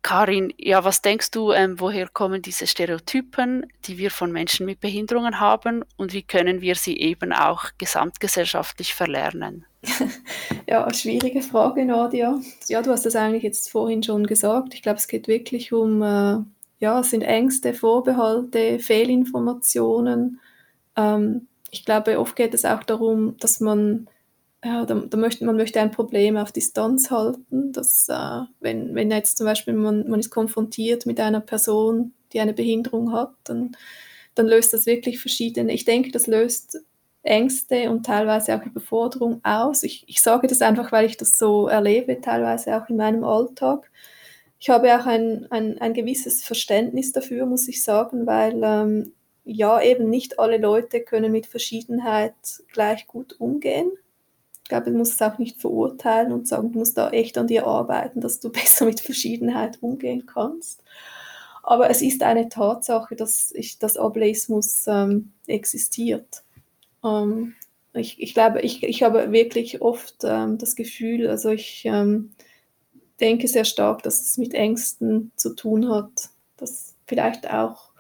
Karin, 0.03 0.53
ja, 0.59 0.85
was 0.85 1.01
denkst 1.01 1.31
du, 1.31 1.53
ähm, 1.53 1.79
woher 1.79 2.09
kommen 2.09 2.43
diese 2.43 2.67
Stereotypen, 2.67 3.67
die 3.85 3.99
wir 3.99 4.11
von 4.11 4.33
Menschen 4.33 4.67
mit 4.67 4.81
Behinderungen 4.81 5.39
haben 5.39 5.85
und 5.97 6.13
wie 6.13 6.23
können 6.23 6.61
wir 6.61 6.75
sie 6.75 6.99
eben 6.99 7.33
auch 7.33 7.67
gesamtgesellschaftlich 7.79 8.95
verlernen? 8.95 9.65
ja, 10.67 10.93
schwierige 10.93 11.41
Frage, 11.41 11.85
Nadia. 11.85 12.41
Ja, 12.69 12.83
du 12.83 12.91
hast 12.91 13.07
das 13.07 13.15
eigentlich 13.15 13.45
jetzt 13.45 13.71
vorhin 13.71 14.03
schon 14.03 14.27
gesagt. 14.27 14.75
Ich 14.75 14.83
glaube, 14.83 14.99
es 14.99 15.07
geht 15.07 15.29
wirklich 15.29 15.73
um, 15.73 16.03
äh, 16.03 16.39
ja, 16.81 17.01
es 17.01 17.11
sind 17.11 17.23
Ängste, 17.23 17.73
Vorbehalte, 17.73 18.81
Fehlinformationen. 18.81 20.41
Ähm, 20.97 21.47
ich 21.71 21.85
glaube, 21.85 22.19
oft 22.19 22.35
geht 22.35 22.55
es 22.55 22.65
auch 22.65 22.83
darum, 22.83 23.37
dass 23.39 23.61
man 23.61 24.09
ja, 24.65 24.85
da, 24.87 24.95
da 24.95 25.17
möchte, 25.17 25.45
man 25.45 25.57
möchte 25.57 25.81
ein 25.81 25.91
Problem 25.91 26.37
auf 26.37 26.53
Distanz 26.53 27.11
halten, 27.11 27.73
dass 27.73 28.09
äh, 28.09 28.43
wenn, 28.61 28.95
wenn 28.95 29.11
jetzt 29.11 29.39
zum 29.39 29.47
Beispiel 29.47 29.75
man, 29.75 30.09
man 30.09 30.21
ist 30.21 30.31
konfrontiert 30.31 31.05
mit 31.07 31.19
einer 31.21 31.41
Person, 31.41 32.15
die 32.33 32.41
eine 32.41 32.53
Behinderung 32.55 33.13
hat, 33.13 33.35
dann, 33.45 33.77
dann 34.35 34.47
löst 34.47 34.73
das 34.73 34.87
wirklich 34.87 35.21
verschiedene, 35.21 35.73
ich 35.73 35.85
denke, 35.85 36.13
das 36.13 36.27
löst 36.29 36.79
Ängste 37.25 37.91
und 37.91 38.07
teilweise 38.07 38.55
auch 38.57 38.65
Überforderung 38.67 39.41
aus. 39.45 39.83
Ich, 39.85 40.05
ich 40.09 40.23
sage 40.23 40.47
das 40.49 40.63
einfach, 40.63 40.91
weil 40.93 41.07
ich 41.07 41.17
das 41.17 41.33
so 41.33 41.69
erlebe, 41.69 42.21
teilweise 42.21 42.77
auch 42.77 42.89
in 42.89 42.97
meinem 42.97 43.25
Alltag. 43.25 43.91
Ich 44.59 44.71
habe 44.71 44.97
auch 44.97 45.07
ein, 45.07 45.47
ein, 45.51 45.79
ein 45.79 45.95
gewisses 45.95 46.45
Verständnis 46.45 47.13
dafür, 47.13 47.47
muss 47.47 47.69
ich 47.69 47.83
sagen, 47.83 48.27
weil 48.27 48.61
ähm, 48.65 49.13
ja, 49.45 49.81
eben 49.83 50.09
nicht 50.09 50.39
alle 50.39 50.59
Leute 50.59 51.01
können 51.01 51.33
mit 51.33 51.47
Verschiedenheit 51.47 52.35
gleich 52.73 53.07
gut 53.09 53.41
umgehen 53.41 53.91
glaube, 54.73 54.91
du 54.91 54.97
musst 54.97 55.21
es 55.21 55.23
auch 55.23 55.39
nicht 55.39 55.61
verurteilen 55.61 56.33
und 56.33 56.49
sagen, 56.49 56.73
du 56.73 56.79
musst 56.79 56.97
da 56.97 57.11
echt 57.11 57.37
an 57.37 57.47
dir 57.47 57.67
arbeiten, 57.67 58.21
dass 58.21 58.41
du 58.41 58.51
besser 58.53 58.87
mit 58.87 59.01
Verschiedenheit 59.01 59.79
umgehen 59.83 60.27
kannst. 60.27 60.83
Aber 61.63 61.91
es 61.91 62.03
ist 62.03 62.23
eine 62.23 62.49
Tatsache, 62.49 63.15
dass, 63.15 63.53
ich, 63.53 63.79
dass 63.79 63.97
Ableismus 63.97 64.87
ähm, 64.89 65.33
existiert. 65.47 66.43
Ähm, 67.05 67.55
ich, 67.93 68.21
ich, 68.21 68.35
glaube, 68.35 68.63
ich, 68.63 68.83
ich 68.83 69.03
habe 69.03 69.31
wirklich 69.31 69.81
oft 69.81 70.17
ähm, 70.25 70.59
das 70.59 70.75
Gefühl, 70.75 71.29
also 71.29 71.51
ich 71.51 71.83
ähm, 71.85 72.33
denke 73.21 73.47
sehr 73.47 73.65
stark, 73.65 74.03
dass 74.03 74.21
es 74.21 74.39
mit 74.39 74.55
Ängsten 74.55 75.31
zu 75.37 75.55
tun 75.55 75.89
hat, 75.89 76.31
dass 76.57 76.97
vielleicht 77.07 77.49
auch 77.49 77.92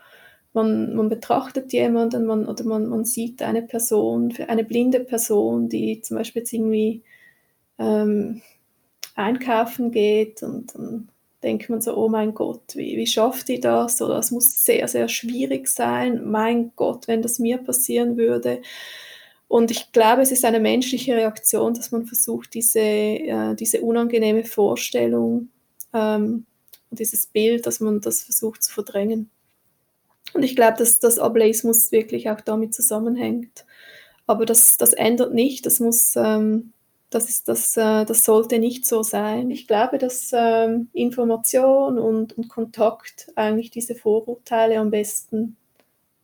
man, 0.52 0.94
man 0.94 1.08
betrachtet 1.08 1.72
jemanden 1.72 2.26
man, 2.26 2.46
oder 2.46 2.64
man, 2.64 2.86
man 2.88 3.04
sieht 3.04 3.42
eine 3.42 3.62
Person, 3.62 4.34
eine 4.48 4.64
blinde 4.64 5.00
Person, 5.00 5.68
die 5.68 6.00
zum 6.02 6.18
Beispiel 6.18 6.42
jetzt 6.42 6.52
irgendwie 6.52 7.02
ähm, 7.78 8.42
einkaufen 9.14 9.90
geht 9.90 10.42
und 10.42 10.74
dann 10.74 11.08
denkt 11.42 11.68
man 11.68 11.80
so, 11.80 11.96
oh 11.96 12.08
mein 12.08 12.34
Gott, 12.34 12.76
wie, 12.76 12.96
wie 12.96 13.06
schafft 13.06 13.48
die 13.48 13.60
das? 13.60 14.00
Oder 14.00 14.18
es 14.18 14.30
muss 14.30 14.64
sehr, 14.64 14.86
sehr 14.88 15.08
schwierig 15.08 15.68
sein. 15.68 16.30
Mein 16.30 16.72
Gott, 16.76 17.08
wenn 17.08 17.22
das 17.22 17.38
mir 17.38 17.58
passieren 17.58 18.16
würde. 18.16 18.62
Und 19.48 19.70
ich 19.70 19.92
glaube, 19.92 20.22
es 20.22 20.32
ist 20.32 20.44
eine 20.44 20.60
menschliche 20.60 21.14
Reaktion, 21.14 21.74
dass 21.74 21.90
man 21.90 22.06
versucht, 22.06 22.54
diese, 22.54 22.80
äh, 22.80 23.54
diese 23.54 23.82
unangenehme 23.82 24.44
Vorstellung 24.44 25.48
ähm, 25.92 26.46
dieses 26.90 27.26
Bild, 27.26 27.66
dass 27.66 27.80
man 27.80 28.00
das 28.00 28.22
versucht 28.22 28.62
zu 28.62 28.72
verdrängen. 28.72 29.30
Und 30.34 30.42
ich 30.42 30.56
glaube, 30.56 30.78
dass 30.78 30.98
das 30.98 31.18
Ableismus 31.18 31.92
wirklich 31.92 32.30
auch 32.30 32.40
damit 32.40 32.74
zusammenhängt. 32.74 33.64
Aber 34.26 34.46
das, 34.46 34.76
das 34.76 34.92
ändert 34.92 35.34
nicht, 35.34 35.66
das 35.66 35.80
muss, 35.80 36.16
ähm, 36.16 36.72
das, 37.10 37.28
ist, 37.28 37.48
das, 37.48 37.76
äh, 37.76 38.04
das 38.04 38.24
sollte 38.24 38.58
nicht 38.58 38.86
so 38.86 39.02
sein. 39.02 39.50
Ich 39.50 39.66
glaube, 39.66 39.98
dass 39.98 40.30
ähm, 40.32 40.88
Information 40.92 41.98
und, 41.98 42.36
und 42.38 42.48
Kontakt 42.48 43.30
eigentlich 43.34 43.70
diese 43.70 43.94
Vorurteile 43.94 44.78
am 44.78 44.90
besten 44.90 45.56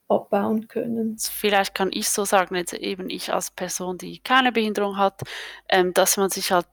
abbauen 0.09 0.69
können. 0.69 1.19
Vielleicht 1.19 1.75
kann 1.75 1.91
ich 1.93 2.09
so 2.09 2.25
sagen, 2.25 2.55
jetzt 2.55 2.73
eben 2.73 3.11
ich 3.11 3.33
als 3.33 3.51
Person, 3.51 3.99
die 3.99 4.21
keine 4.21 4.53
Behinderung 4.53 4.97
hat, 4.97 5.21
ähm, 5.69 5.93
dass 5.93 6.17
man 6.17 6.31
sich 6.31 6.51
halt 6.51 6.67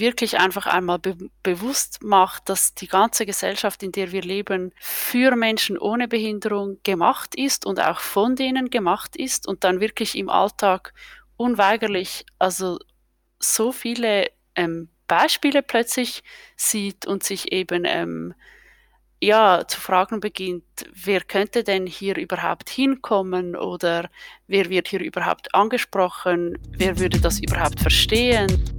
wirklich 0.00 0.38
einfach 0.38 0.66
einmal 0.66 0.98
be 0.98 1.16
bewusst 1.42 2.02
macht, 2.02 2.48
dass 2.48 2.74
die 2.74 2.88
ganze 2.88 3.26
Gesellschaft, 3.26 3.82
in 3.82 3.92
der 3.92 4.12
wir 4.12 4.22
leben, 4.22 4.72
für 4.78 5.36
Menschen 5.36 5.78
ohne 5.78 6.08
Behinderung 6.08 6.78
gemacht 6.82 7.34
ist 7.34 7.66
und 7.66 7.80
auch 7.80 8.00
von 8.00 8.36
denen 8.36 8.70
gemacht 8.70 9.16
ist 9.16 9.46
und 9.46 9.64
dann 9.64 9.80
wirklich 9.80 10.16
im 10.16 10.28
Alltag 10.28 10.92
unweigerlich, 11.36 12.24
also 12.38 12.78
so 13.38 13.72
viele 13.72 14.30
ähm, 14.54 14.88
Beispiele 15.06 15.62
plötzlich 15.62 16.22
sieht 16.56 17.06
und 17.06 17.22
sich 17.22 17.52
eben 17.52 17.84
ähm, 17.84 18.34
ja, 19.20 19.66
zu 19.66 19.80
fragen 19.80 20.20
beginnt, 20.20 20.64
wer 20.92 21.22
könnte 21.22 21.64
denn 21.64 21.86
hier 21.86 22.16
überhaupt 22.16 22.68
hinkommen 22.68 23.56
oder 23.56 24.10
wer 24.46 24.68
wird 24.68 24.88
hier 24.88 25.00
überhaupt 25.00 25.54
angesprochen, 25.54 26.58
wer 26.76 26.98
würde 26.98 27.20
das 27.20 27.40
überhaupt 27.40 27.80
verstehen. 27.80 28.75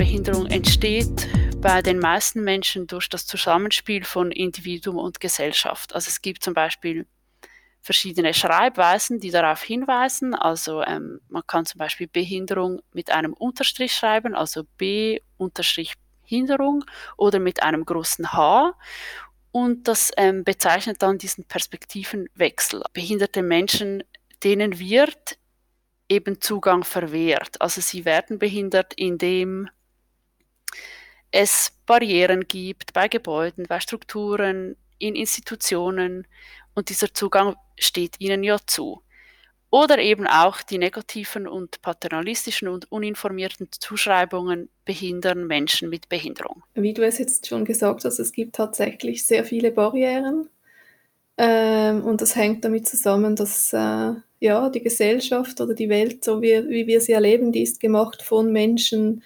Behinderung 0.00 0.46
entsteht 0.46 1.28
bei 1.60 1.82
den 1.82 1.98
meisten 1.98 2.42
Menschen 2.42 2.86
durch 2.86 3.10
das 3.10 3.26
Zusammenspiel 3.26 4.02
von 4.02 4.32
Individuum 4.32 4.96
und 4.96 5.20
Gesellschaft. 5.20 5.94
Also 5.94 6.08
es 6.08 6.22
gibt 6.22 6.42
zum 6.42 6.54
Beispiel 6.54 7.06
verschiedene 7.82 8.32
Schreibweisen, 8.32 9.20
die 9.20 9.30
darauf 9.30 9.62
hinweisen. 9.62 10.34
Also 10.34 10.82
ähm, 10.84 11.20
man 11.28 11.42
kann 11.46 11.66
zum 11.66 11.80
Beispiel 11.80 12.06
Behinderung 12.08 12.80
mit 12.94 13.10
einem 13.10 13.34
Unterstrich 13.34 13.92
schreiben, 13.92 14.34
also 14.34 14.64
B 14.78 15.20
Unterstrich 15.36 15.92
Hinderung 16.22 16.82
oder 17.18 17.38
mit 17.38 17.62
einem 17.62 17.84
großen 17.84 18.32
H. 18.32 18.72
Und 19.52 19.86
das 19.86 20.12
ähm, 20.16 20.44
bezeichnet 20.44 21.02
dann 21.02 21.18
diesen 21.18 21.44
Perspektivenwechsel. 21.44 22.84
Behinderte 22.94 23.42
Menschen, 23.42 24.02
denen 24.42 24.78
wird 24.78 25.36
eben 26.08 26.40
Zugang 26.40 26.84
verwehrt. 26.84 27.60
Also 27.60 27.82
sie 27.82 28.06
werden 28.06 28.38
behindert, 28.38 28.94
indem 28.94 29.68
es 31.30 31.72
Barrieren 31.86 32.46
gibt 32.46 32.92
bei 32.92 33.08
Gebäuden, 33.08 33.66
bei 33.68 33.80
Strukturen, 33.80 34.76
in 34.98 35.14
Institutionen 35.14 36.26
und 36.74 36.88
dieser 36.88 37.12
Zugang 37.12 37.56
steht 37.78 38.20
ihnen 38.20 38.42
ja 38.42 38.58
zu. 38.66 39.02
Oder 39.70 39.98
eben 39.98 40.26
auch 40.26 40.62
die 40.62 40.78
negativen 40.78 41.46
und 41.46 41.80
paternalistischen 41.80 42.66
und 42.66 42.90
uninformierten 42.90 43.68
Zuschreibungen 43.70 44.68
behindern 44.84 45.46
Menschen 45.46 45.88
mit 45.88 46.08
Behinderung. 46.08 46.64
Wie 46.74 46.92
du 46.92 47.04
es 47.06 47.18
jetzt 47.18 47.46
schon 47.46 47.64
gesagt 47.64 48.04
hast, 48.04 48.18
es 48.18 48.32
gibt 48.32 48.56
tatsächlich 48.56 49.24
sehr 49.24 49.44
viele 49.44 49.70
Barrieren. 49.70 50.50
Ähm, 51.38 52.04
und 52.04 52.20
das 52.20 52.34
hängt 52.34 52.64
damit 52.64 52.88
zusammen, 52.88 53.36
dass 53.36 53.72
äh, 53.72 54.12
ja, 54.40 54.68
die 54.70 54.82
Gesellschaft 54.82 55.60
oder 55.60 55.74
die 55.74 55.88
Welt, 55.88 56.24
so 56.24 56.42
wie, 56.42 56.68
wie 56.68 56.88
wir 56.88 57.00
sie 57.00 57.12
erleben, 57.12 57.52
die 57.52 57.62
ist 57.62 57.78
gemacht 57.78 58.22
von 58.22 58.52
Menschen 58.52 59.22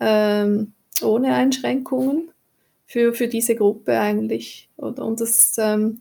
ähm, 0.00 0.74
ohne 1.02 1.34
Einschränkungen 1.34 2.30
für, 2.86 3.14
für 3.14 3.28
diese 3.28 3.54
Gruppe 3.54 3.98
eigentlich. 3.98 4.68
Oder, 4.76 5.04
und 5.04 5.20
das 5.20 5.56
ähm, 5.58 6.00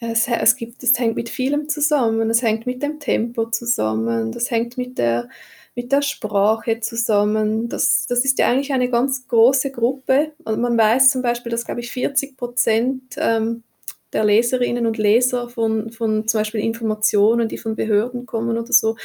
es, 0.00 0.28
es, 0.28 0.56
gibt, 0.56 0.82
es 0.82 0.98
hängt 0.98 1.16
mit 1.16 1.28
vielem 1.28 1.68
zusammen. 1.68 2.30
Es 2.30 2.42
hängt 2.42 2.66
mit 2.66 2.82
dem 2.82 3.00
Tempo 3.00 3.46
zusammen. 3.50 4.30
Das 4.32 4.50
hängt 4.50 4.78
mit 4.78 4.98
der, 4.98 5.28
mit 5.74 5.90
der 5.90 6.02
Sprache 6.02 6.80
zusammen. 6.80 7.68
Das, 7.68 8.06
das 8.06 8.24
ist 8.24 8.38
ja 8.38 8.48
eigentlich 8.48 8.72
eine 8.72 8.90
ganz 8.90 9.26
große 9.26 9.72
Gruppe. 9.72 10.32
Und 10.44 10.60
man 10.60 10.78
weiß 10.78 11.10
zum 11.10 11.22
Beispiel, 11.22 11.50
dass, 11.50 11.64
glaube 11.64 11.80
ich, 11.80 11.90
40 11.90 12.36
Prozent 12.36 13.16
ähm, 13.16 13.64
der 14.12 14.24
Leserinnen 14.24 14.86
und 14.86 14.98
Leser 14.98 15.48
von, 15.48 15.90
von 15.90 16.28
zum 16.28 16.40
Beispiel 16.40 16.60
Informationen, 16.60 17.48
die 17.48 17.58
von 17.58 17.74
Behörden 17.74 18.24
kommen 18.24 18.56
oder 18.56 18.72
so, 18.72 18.96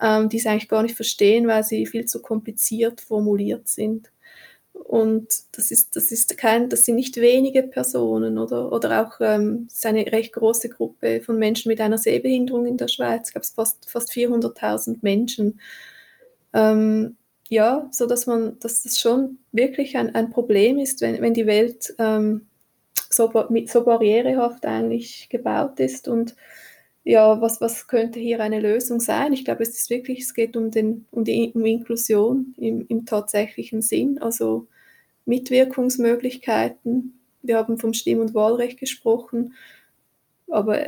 ähm, 0.00 0.28
die 0.28 0.38
es 0.38 0.46
eigentlich 0.46 0.68
gar 0.68 0.82
nicht 0.82 0.96
verstehen, 0.96 1.46
weil 1.46 1.62
sie 1.62 1.86
viel 1.86 2.04
zu 2.06 2.20
kompliziert 2.20 3.00
formuliert 3.00 3.68
sind. 3.68 4.11
Und 4.92 5.28
das 5.52 5.70
ist, 5.70 5.96
das 5.96 6.12
ist 6.12 6.36
kein, 6.36 6.68
das 6.68 6.84
sind 6.84 6.96
nicht 6.96 7.16
wenige 7.16 7.62
Personen 7.62 8.36
oder, 8.36 8.70
oder 8.70 9.00
auch 9.00 9.20
ähm, 9.22 9.66
eine 9.84 10.12
recht 10.12 10.34
große 10.34 10.68
Gruppe 10.68 11.22
von 11.22 11.38
Menschen 11.38 11.70
mit 11.70 11.80
einer 11.80 11.96
Sehbehinderung 11.96 12.66
in 12.66 12.76
der 12.76 12.88
Schweiz. 12.88 13.30
Glaube, 13.30 13.44
es 13.44 13.52
fast, 13.52 13.88
fast 13.88 14.10
400.000 14.10 14.98
Menschen. 15.00 15.60
Ähm, 16.52 17.16
ja, 17.48 17.88
so 17.90 18.06
dass 18.06 18.26
man, 18.26 18.58
dass 18.58 18.82
das 18.82 19.00
schon 19.00 19.38
wirklich 19.50 19.96
ein, 19.96 20.14
ein 20.14 20.28
Problem 20.28 20.78
ist, 20.78 21.00
wenn, 21.00 21.22
wenn 21.22 21.32
die 21.32 21.46
Welt 21.46 21.94
ähm, 21.98 22.48
so, 23.08 23.32
so 23.68 23.84
barrierehaft 23.84 24.66
eigentlich 24.66 25.30
gebaut 25.30 25.80
ist 25.80 26.06
und 26.06 26.36
ja, 27.02 27.40
was, 27.40 27.62
was 27.62 27.86
könnte 27.86 28.20
hier 28.20 28.40
eine 28.40 28.60
Lösung 28.60 29.00
sein? 29.00 29.32
Ich 29.32 29.46
glaube, 29.46 29.62
es 29.62 29.70
ist 29.70 29.88
wirklich, 29.88 30.20
es 30.20 30.34
geht 30.34 30.54
um, 30.54 30.70
den, 30.70 31.06
um 31.10 31.24
die 31.24 31.50
um 31.54 31.64
Inklusion 31.64 32.54
im, 32.58 32.84
im 32.88 33.06
tatsächlichen 33.06 33.80
Sinn, 33.80 34.18
also 34.20 34.68
Mitwirkungsmöglichkeiten. 35.24 37.18
Wir 37.42 37.56
haben 37.56 37.78
vom 37.78 37.92
Stimm- 37.92 38.20
und 38.20 38.34
Wahlrecht 38.34 38.78
gesprochen, 38.78 39.54
aber 40.48 40.78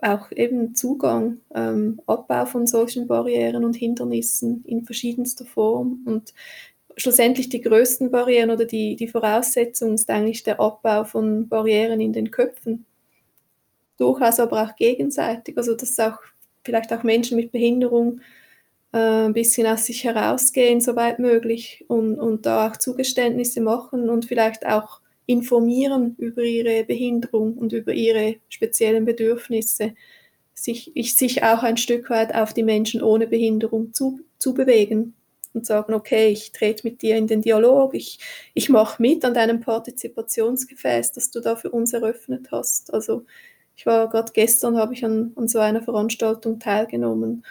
auch 0.00 0.32
eben 0.32 0.74
Zugang, 0.74 1.38
ähm, 1.54 2.00
Abbau 2.06 2.46
von 2.46 2.66
solchen 2.66 3.06
Barrieren 3.06 3.64
und 3.64 3.76
Hindernissen 3.76 4.64
in 4.66 4.84
verschiedenster 4.84 5.44
Form. 5.44 6.02
Und 6.06 6.32
schlussendlich 6.96 7.48
die 7.48 7.60
größten 7.60 8.10
Barrieren 8.10 8.50
oder 8.50 8.64
die, 8.64 8.96
die 8.96 9.08
Voraussetzung 9.08 9.94
ist 9.94 10.10
eigentlich 10.10 10.42
der 10.42 10.60
Abbau 10.60 11.04
von 11.04 11.48
Barrieren 11.48 12.00
in 12.00 12.12
den 12.12 12.30
Köpfen 12.30 12.86
durchaus 14.00 14.40
aber 14.40 14.64
auch 14.64 14.76
gegenseitig. 14.76 15.56
Also 15.56 15.74
dass 15.74 15.98
auch 16.00 16.18
vielleicht 16.64 16.92
auch 16.92 17.02
Menschen 17.02 17.36
mit 17.36 17.52
Behinderung 17.52 18.20
ein 18.92 19.32
bisschen 19.32 19.66
aus 19.66 19.86
sich 19.86 20.04
herausgehen, 20.04 20.80
soweit 20.80 21.18
möglich, 21.18 21.84
und, 21.88 22.18
und 22.18 22.46
da 22.46 22.68
auch 22.68 22.76
Zugeständnisse 22.76 23.60
machen 23.60 24.10
und 24.10 24.24
vielleicht 24.24 24.66
auch 24.66 25.00
informieren 25.26 26.16
über 26.18 26.42
ihre 26.42 26.84
Behinderung 26.84 27.56
und 27.56 27.72
über 27.72 27.92
ihre 27.92 28.36
speziellen 28.48 29.04
Bedürfnisse, 29.04 29.94
sich, 30.54 30.92
sich 31.16 31.42
auch 31.44 31.62
ein 31.62 31.76
Stück 31.76 32.10
weit 32.10 32.34
auf 32.34 32.52
die 32.52 32.64
Menschen 32.64 33.02
ohne 33.02 33.28
Behinderung 33.28 33.94
zu, 33.94 34.20
zu 34.38 34.54
bewegen 34.54 35.14
und 35.54 35.66
sagen, 35.66 35.94
okay, 35.94 36.28
ich 36.28 36.52
trete 36.52 36.86
mit 36.86 37.02
dir 37.02 37.16
in 37.16 37.28
den 37.28 37.42
Dialog, 37.42 37.94
ich, 37.94 38.18
ich 38.54 38.68
mache 38.68 39.00
mit 39.00 39.24
an 39.24 39.34
deinem 39.34 39.60
Partizipationsgefäß, 39.60 41.12
das 41.12 41.30
du 41.30 41.40
da 41.40 41.56
für 41.56 41.70
uns 41.70 41.92
eröffnet 41.92 42.48
hast. 42.50 42.92
Also 42.92 43.24
ich 43.76 43.86
war 43.86 44.08
gerade 44.10 44.32
gestern, 44.32 44.76
habe 44.76 44.94
ich 44.94 45.04
an, 45.04 45.32
an 45.36 45.48
so 45.48 45.60
einer 45.60 45.82
Veranstaltung 45.82 46.58
teilgenommen 46.58 47.44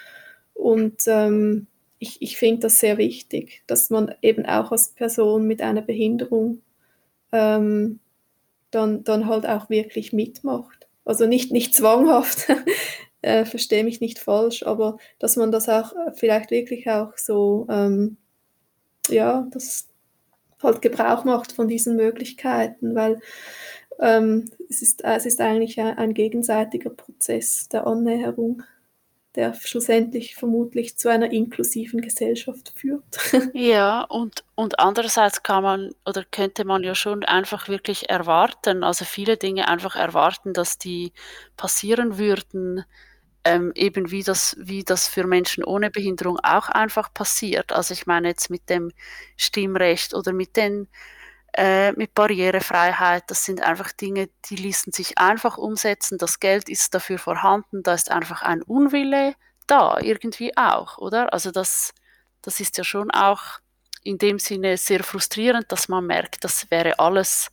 und 0.60 1.02
ähm, 1.06 1.66
ich, 1.98 2.20
ich 2.20 2.36
finde 2.36 2.62
das 2.62 2.80
sehr 2.80 2.98
wichtig, 2.98 3.62
dass 3.66 3.88
man 3.88 4.14
eben 4.20 4.44
auch 4.44 4.72
als 4.72 4.90
Person 4.90 5.46
mit 5.46 5.62
einer 5.62 5.82
Behinderung 5.82 6.62
ähm, 7.32 8.00
dann, 8.70 9.02
dann 9.04 9.26
halt 9.26 9.46
auch 9.46 9.70
wirklich 9.70 10.12
mitmacht. 10.12 10.86
Also 11.04 11.26
nicht, 11.26 11.50
nicht 11.50 11.74
zwanghaft, 11.74 12.46
äh, 13.22 13.44
verstehe 13.46 13.84
mich 13.84 14.00
nicht 14.00 14.18
falsch, 14.18 14.62
aber 14.62 14.98
dass 15.18 15.36
man 15.36 15.50
das 15.50 15.68
auch 15.68 15.92
vielleicht 16.14 16.50
wirklich 16.50 16.88
auch 16.90 17.16
so, 17.16 17.66
ähm, 17.70 18.18
ja, 19.08 19.46
das 19.50 19.88
halt 20.62 20.82
Gebrauch 20.82 21.24
macht 21.24 21.52
von 21.52 21.68
diesen 21.68 21.96
Möglichkeiten, 21.96 22.94
weil 22.94 23.20
ähm, 23.98 24.50
es, 24.68 24.82
ist, 24.82 25.04
es 25.04 25.24
ist 25.24 25.40
eigentlich 25.40 25.80
ein, 25.80 25.96
ein 25.96 26.14
gegenseitiger 26.14 26.90
Prozess 26.90 27.68
der 27.68 27.86
Annäherung 27.86 28.62
der 29.36 29.54
schlussendlich 29.54 30.34
vermutlich 30.34 30.96
zu 30.98 31.08
einer 31.08 31.30
inklusiven 31.30 32.00
Gesellschaft 32.00 32.72
führt. 32.76 33.04
Ja, 33.54 34.02
und, 34.02 34.44
und 34.54 34.80
andererseits 34.80 35.42
kann 35.42 35.62
man 35.62 35.94
oder 36.04 36.24
könnte 36.24 36.64
man 36.64 36.82
ja 36.82 36.94
schon 36.94 37.24
einfach 37.24 37.68
wirklich 37.68 38.08
erwarten, 38.10 38.82
also 38.82 39.04
viele 39.04 39.36
Dinge 39.36 39.68
einfach 39.68 39.96
erwarten, 39.96 40.52
dass 40.52 40.78
die 40.78 41.12
passieren 41.56 42.18
würden, 42.18 42.84
ähm, 43.44 43.72
eben 43.74 44.10
wie 44.10 44.22
das, 44.22 44.56
wie 44.58 44.84
das 44.84 45.08
für 45.08 45.26
Menschen 45.26 45.64
ohne 45.64 45.90
Behinderung 45.90 46.38
auch 46.42 46.68
einfach 46.68 47.12
passiert. 47.14 47.72
Also 47.72 47.94
ich 47.94 48.06
meine 48.06 48.28
jetzt 48.28 48.50
mit 48.50 48.68
dem 48.68 48.90
Stimmrecht 49.36 50.14
oder 50.14 50.32
mit 50.32 50.56
den 50.56 50.88
äh, 51.54 51.92
mit 51.92 52.14
Barrierefreiheit. 52.14 53.24
Das 53.28 53.44
sind 53.44 53.62
einfach 53.62 53.92
Dinge, 53.92 54.28
die 54.46 54.56
ließen 54.56 54.92
sich 54.92 55.18
einfach 55.18 55.58
umsetzen. 55.58 56.18
Das 56.18 56.40
Geld 56.40 56.68
ist 56.68 56.94
dafür 56.94 57.18
vorhanden. 57.18 57.82
Da 57.82 57.94
ist 57.94 58.10
einfach 58.10 58.42
ein 58.42 58.62
Unwille 58.62 59.34
da, 59.66 59.98
irgendwie 60.00 60.56
auch, 60.56 60.98
oder? 60.98 61.32
Also 61.32 61.50
das, 61.50 61.94
das 62.42 62.60
ist 62.60 62.76
ja 62.78 62.84
schon 62.84 63.10
auch 63.10 63.60
in 64.02 64.18
dem 64.18 64.38
Sinne 64.38 64.76
sehr 64.76 65.04
frustrierend, 65.04 65.70
dass 65.70 65.88
man 65.88 66.06
merkt, 66.06 66.42
das 66.44 66.70
wäre 66.70 66.98
alles, 66.98 67.50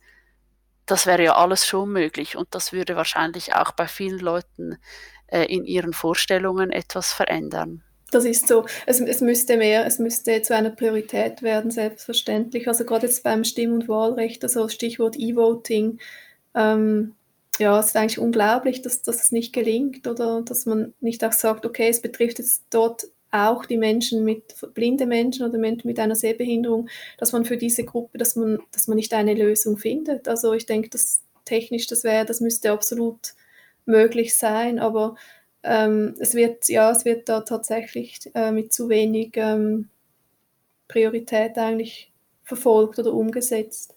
das 0.86 1.06
wäre 1.06 1.24
ja 1.24 1.36
alles 1.36 1.66
schon 1.66 1.92
möglich 1.92 2.36
und 2.36 2.54
das 2.54 2.72
würde 2.72 2.96
wahrscheinlich 2.96 3.54
auch 3.54 3.72
bei 3.72 3.86
vielen 3.86 4.18
Leuten 4.18 4.78
äh, 5.26 5.44
in 5.44 5.64
ihren 5.64 5.92
Vorstellungen 5.92 6.72
etwas 6.72 7.12
verändern. 7.12 7.84
Das 8.10 8.24
ist 8.24 8.48
so. 8.48 8.64
Es, 8.86 9.00
es 9.00 9.20
müsste 9.20 9.56
mehr, 9.58 9.86
es 9.86 9.98
müsste 9.98 10.40
zu 10.42 10.54
einer 10.54 10.70
Priorität 10.70 11.42
werden, 11.42 11.70
selbstverständlich. 11.70 12.66
Also 12.68 12.84
gerade 12.84 13.06
jetzt 13.06 13.22
beim 13.22 13.44
Stimm- 13.44 13.74
und 13.74 13.88
Wahlrecht, 13.88 14.42
also 14.44 14.68
Stichwort 14.68 15.16
E-Voting, 15.18 15.98
ähm, 16.54 17.14
ja, 17.58 17.78
es 17.80 17.86
ist 17.86 17.96
eigentlich 17.96 18.18
unglaublich, 18.18 18.82
dass, 18.82 19.02
dass 19.02 19.22
es 19.22 19.32
nicht 19.32 19.52
gelingt 19.52 20.06
oder 20.06 20.42
dass 20.42 20.64
man 20.64 20.94
nicht 21.00 21.24
auch 21.24 21.32
sagt, 21.32 21.66
okay, 21.66 21.88
es 21.88 22.00
betrifft 22.00 22.38
jetzt 22.38 22.64
dort 22.70 23.08
auch 23.30 23.66
die 23.66 23.76
Menschen 23.76 24.24
mit 24.24 24.54
blinde 24.74 25.04
Menschen 25.06 25.44
oder 25.46 25.58
Menschen 25.58 25.86
mit 25.86 25.98
einer 25.98 26.14
Sehbehinderung, 26.14 26.88
dass 27.18 27.32
man 27.32 27.44
für 27.44 27.56
diese 27.58 27.84
Gruppe, 27.84 28.16
dass 28.16 28.36
man, 28.36 28.58
dass 28.72 28.88
man 28.88 28.96
nicht 28.96 29.12
eine 29.12 29.34
Lösung 29.34 29.76
findet. 29.76 30.28
Also 30.28 30.54
ich 30.54 30.66
denke, 30.66 30.88
dass 30.88 31.22
technisch 31.44 31.86
das 31.88 32.04
wäre, 32.04 32.24
das 32.24 32.40
müsste 32.40 32.70
absolut 32.72 33.34
möglich 33.84 34.34
sein, 34.36 34.78
aber 34.78 35.16
ähm, 35.68 36.14
es 36.18 36.34
wird, 36.34 36.68
ja, 36.68 36.90
es 36.90 37.04
wird 37.04 37.28
da 37.28 37.42
tatsächlich 37.42 38.18
äh, 38.34 38.50
mit 38.50 38.72
zu 38.72 38.88
wenig 38.88 39.32
ähm, 39.34 39.90
Priorität 40.88 41.58
eigentlich 41.58 42.10
verfolgt 42.42 42.98
oder 42.98 43.12
umgesetzt. 43.12 43.94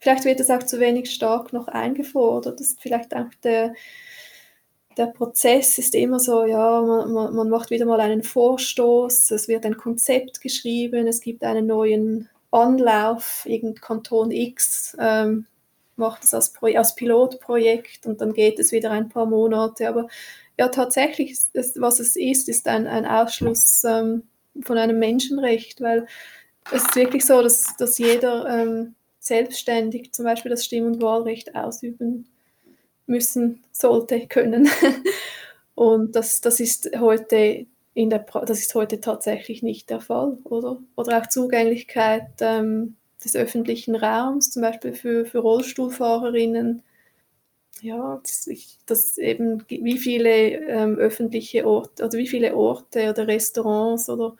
Vielleicht 0.00 0.24
wird 0.24 0.40
es 0.40 0.50
auch 0.50 0.64
zu 0.64 0.80
wenig 0.80 1.10
stark 1.10 1.52
noch 1.52 1.68
eingefordert. 1.68 2.58
Das 2.58 2.68
ist 2.68 2.82
vielleicht 2.82 3.14
auch 3.14 3.28
der, 3.44 3.74
der 4.96 5.06
Prozess 5.06 5.78
ist 5.78 5.94
immer 5.94 6.18
so, 6.18 6.44
ja, 6.44 6.82
man, 6.82 7.34
man, 7.34 7.48
macht 7.48 7.70
wieder 7.70 7.86
mal 7.86 8.00
einen 8.00 8.22
Vorstoß, 8.24 9.30
es 9.30 9.48
wird 9.48 9.64
ein 9.64 9.76
Konzept 9.76 10.40
geschrieben, 10.40 11.06
es 11.06 11.20
gibt 11.20 11.44
einen 11.44 11.66
neuen 11.66 12.28
Anlauf, 12.50 13.44
irgendein 13.46 13.80
Kanton 13.80 14.30
X 14.30 14.96
ähm, 15.00 15.46
macht 15.96 16.24
es 16.24 16.34
als, 16.34 16.52
als 16.60 16.94
Pilotprojekt 16.96 18.06
und 18.06 18.20
dann 18.20 18.32
geht 18.32 18.58
es 18.58 18.72
wieder 18.72 18.90
ein 18.90 19.08
paar 19.08 19.26
Monate. 19.26 19.88
Aber 19.88 20.08
ja, 20.58 20.68
tatsächlich, 20.68 21.36
ist, 21.52 21.80
was 21.80 22.00
es 22.00 22.16
ist, 22.16 22.48
ist 22.48 22.68
ein, 22.68 22.86
ein 22.86 23.06
Ausschluss 23.06 23.82
ähm, 23.84 24.22
von 24.62 24.78
einem 24.78 24.98
Menschenrecht, 24.98 25.80
weil 25.80 26.06
es 26.72 26.82
ist 26.82 26.96
wirklich 26.96 27.24
so, 27.24 27.42
dass, 27.42 27.76
dass 27.76 27.98
jeder 27.98 28.46
ähm, 28.48 28.94
selbstständig 29.18 30.12
zum 30.12 30.24
Beispiel 30.24 30.50
das 30.50 30.64
Stimm- 30.64 30.86
und 30.86 31.02
Wahlrecht 31.02 31.54
ausüben 31.54 32.26
müssen 33.06 33.64
sollte, 33.72 34.26
können. 34.28 34.68
und 35.74 36.14
das, 36.14 36.40
das 36.40 36.60
ist 36.60 36.90
heute 36.98 37.66
in 37.94 38.10
der 38.10 38.18
das 38.18 38.58
ist 38.58 38.74
heute 38.74 39.00
tatsächlich 39.00 39.62
nicht 39.62 39.88
der 39.88 40.00
Fall, 40.00 40.38
oder? 40.44 40.78
Oder 40.96 41.22
auch 41.22 41.28
Zugänglichkeit 41.28 42.26
ähm, 42.40 42.96
des 43.24 43.36
öffentlichen 43.36 43.94
Raums, 43.94 44.50
zum 44.50 44.62
Beispiel 44.62 44.92
für, 44.94 45.24
für 45.24 45.38
Rollstuhlfahrerinnen. 45.38 46.82
Ja, 47.84 48.18
das, 48.22 48.48
das 48.86 49.18
eben, 49.18 49.62
wie 49.68 49.98
viele 49.98 50.30
ähm, 50.68 50.96
öffentliche 50.96 51.66
Orte 51.66 52.04
oder 52.06 52.16
wie 52.16 52.26
viele 52.26 52.56
Orte 52.56 53.10
oder 53.10 53.26
Restaurants 53.28 54.08
oder, 54.08 54.36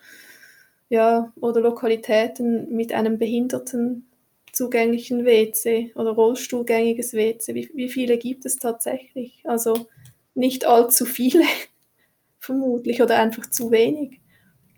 ja, 0.91 1.33
oder 1.41 1.61
Lokalitäten 1.61 2.75
mit 2.75 2.93
einem 2.93 3.19
behinderten 3.19 4.09
zugänglichen 4.53 5.25
WC 5.27 5.93
oder 5.97 6.13
rollstuhlgängiges 6.13 7.15
WC, 7.15 7.55
wie, 7.55 7.71
wie 7.75 7.89
viele 7.91 8.19
gibt 8.19 8.47
es 8.47 8.57
tatsächlich? 8.57 9.43
Also 9.45 9.89
nicht 10.35 10.67
allzu 10.67 11.07
viele, 11.07 11.45
vermutlich, 12.41 13.03
oder 13.03 13.19
einfach 13.19 13.51
zu 13.51 13.71
wenig. 13.73 14.21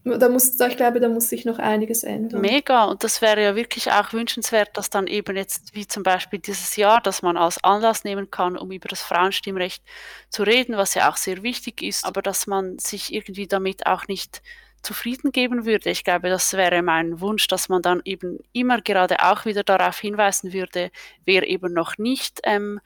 Da 0.06 0.28
muss, 0.28 0.60
ich 0.60 0.76
glaube, 0.76 1.00
da 1.00 1.08
muss 1.08 1.28
sich 1.28 1.44
noch 1.44 1.58
einiges 1.58 2.04
ändern. 2.04 2.40
Mega, 2.40 2.84
und 2.84 3.02
das 3.02 3.20
wäre 3.20 3.42
ja 3.42 3.56
wirklich 3.56 3.90
auch 3.90 4.12
wünschenswert, 4.12 4.76
dass 4.76 4.88
dann 4.88 5.08
eben 5.08 5.36
jetzt, 5.36 5.74
wie 5.74 5.88
zum 5.88 6.04
Beispiel 6.04 6.38
dieses 6.38 6.76
Jahr, 6.76 7.00
dass 7.00 7.22
man 7.22 7.36
als 7.36 7.62
Anlass 7.64 8.04
nehmen 8.04 8.30
kann, 8.30 8.56
um 8.56 8.70
über 8.70 8.88
das 8.88 9.02
Frauenstimmrecht 9.02 9.82
zu 10.30 10.44
reden, 10.44 10.76
was 10.76 10.94
ja 10.94 11.10
auch 11.10 11.16
sehr 11.16 11.42
wichtig 11.42 11.82
ist, 11.82 12.04
aber 12.04 12.22
dass 12.22 12.46
man 12.46 12.78
sich 12.78 13.12
irgendwie 13.12 13.48
damit 13.48 13.86
auch 13.86 14.06
nicht 14.06 14.42
zufrieden 14.82 15.32
geben 15.32 15.66
würde. 15.66 15.90
Ich 15.90 16.04
glaube, 16.04 16.28
das 16.28 16.52
wäre 16.52 16.82
mein 16.82 17.20
Wunsch, 17.20 17.48
dass 17.48 17.68
man 17.68 17.82
dann 17.82 18.00
eben 18.04 18.38
immer 18.52 18.80
gerade 18.80 19.24
auch 19.24 19.44
wieder 19.44 19.64
darauf 19.64 19.98
hinweisen 19.98 20.52
würde, 20.52 20.92
wer 21.24 21.48
eben 21.48 21.72
noch 21.72 21.98
nicht 21.98 22.40
ähm, 22.44 22.80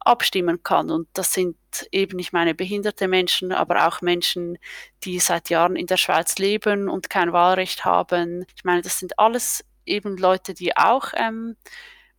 abstimmen 0.00 0.62
kann. 0.62 0.90
Und 0.90 1.08
das 1.14 1.32
sind 1.32 1.56
eben, 1.92 2.18
ich 2.18 2.32
meine, 2.32 2.54
behinderte 2.54 3.08
Menschen, 3.08 3.52
aber 3.52 3.86
auch 3.86 4.00
Menschen, 4.00 4.58
die 5.04 5.18
seit 5.18 5.50
Jahren 5.50 5.76
in 5.76 5.86
der 5.86 5.96
Schweiz 5.96 6.36
leben 6.38 6.88
und 6.88 7.10
kein 7.10 7.32
Wahlrecht 7.32 7.84
haben. 7.84 8.44
Ich 8.56 8.64
meine, 8.64 8.82
das 8.82 8.98
sind 8.98 9.18
alles 9.18 9.64
eben 9.84 10.16
Leute, 10.16 10.54
die 10.54 10.76
auch 10.76 11.12
ähm, 11.14 11.56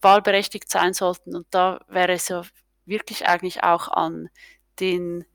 wahlberechtigt 0.01 0.69
sein 0.69 0.93
sollten. 0.93 1.35
Und 1.35 1.47
da 1.51 1.81
wäre 1.87 2.13
es 2.13 2.27
ja 2.29 2.43
wirklich 2.85 3.27
eigentlich 3.27 3.63
auch 3.63 3.87
an 3.89 4.29
den 4.79 5.25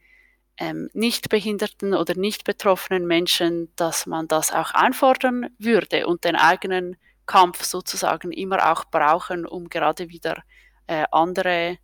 ähm, 0.58 0.90
nicht 0.92 1.28
behinderten 1.28 1.94
oder 1.94 2.14
nicht 2.14 2.44
betroffenen 2.44 3.06
Menschen, 3.06 3.72
dass 3.76 4.06
man 4.06 4.28
das 4.28 4.52
auch 4.52 4.72
einfordern 4.72 5.48
würde 5.58 6.06
und 6.06 6.24
den 6.24 6.36
eigenen 6.36 6.96
Kampf 7.26 7.64
sozusagen 7.64 8.32
immer 8.32 8.70
auch 8.70 8.84
brauchen, 8.84 9.46
um 9.46 9.68
gerade 9.68 10.08
wieder 10.08 10.42
äh, 10.86 11.04
andere 11.10 11.78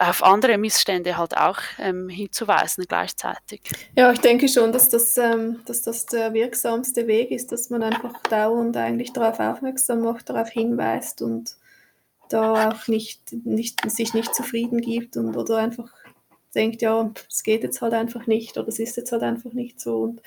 auf 0.00 0.24
andere 0.24 0.56
Missstände 0.56 1.18
halt 1.18 1.36
auch 1.36 1.58
ähm, 1.78 2.08
hinzuweisen 2.08 2.84
gleichzeitig. 2.88 3.60
Ja, 3.94 4.10
ich 4.10 4.20
denke 4.20 4.48
schon, 4.48 4.72
dass 4.72 4.88
das, 4.88 5.18
ähm, 5.18 5.60
dass 5.66 5.82
das 5.82 6.06
der 6.06 6.32
wirksamste 6.32 7.06
Weg 7.06 7.30
ist, 7.30 7.52
dass 7.52 7.68
man 7.68 7.82
einfach 7.82 8.20
dauernd 8.22 8.76
eigentlich 8.78 9.12
darauf 9.12 9.38
aufmerksam 9.38 10.00
macht, 10.00 10.30
darauf 10.30 10.48
hinweist 10.48 11.20
und 11.20 11.54
da 12.30 12.70
auch 12.70 12.88
nicht, 12.88 13.32
nicht, 13.44 13.90
sich 13.90 14.14
nicht 14.14 14.34
zufrieden 14.34 14.80
gibt 14.80 15.18
und 15.18 15.36
oder 15.36 15.58
einfach 15.58 15.92
denkt, 16.54 16.80
ja, 16.80 17.12
es 17.28 17.42
geht 17.42 17.62
jetzt 17.62 17.82
halt 17.82 17.92
einfach 17.92 18.26
nicht 18.26 18.56
oder 18.56 18.68
es 18.68 18.78
ist 18.78 18.96
jetzt 18.96 19.12
halt 19.12 19.22
einfach 19.22 19.52
nicht 19.52 19.80
so. 19.80 19.98
Und 19.98 20.22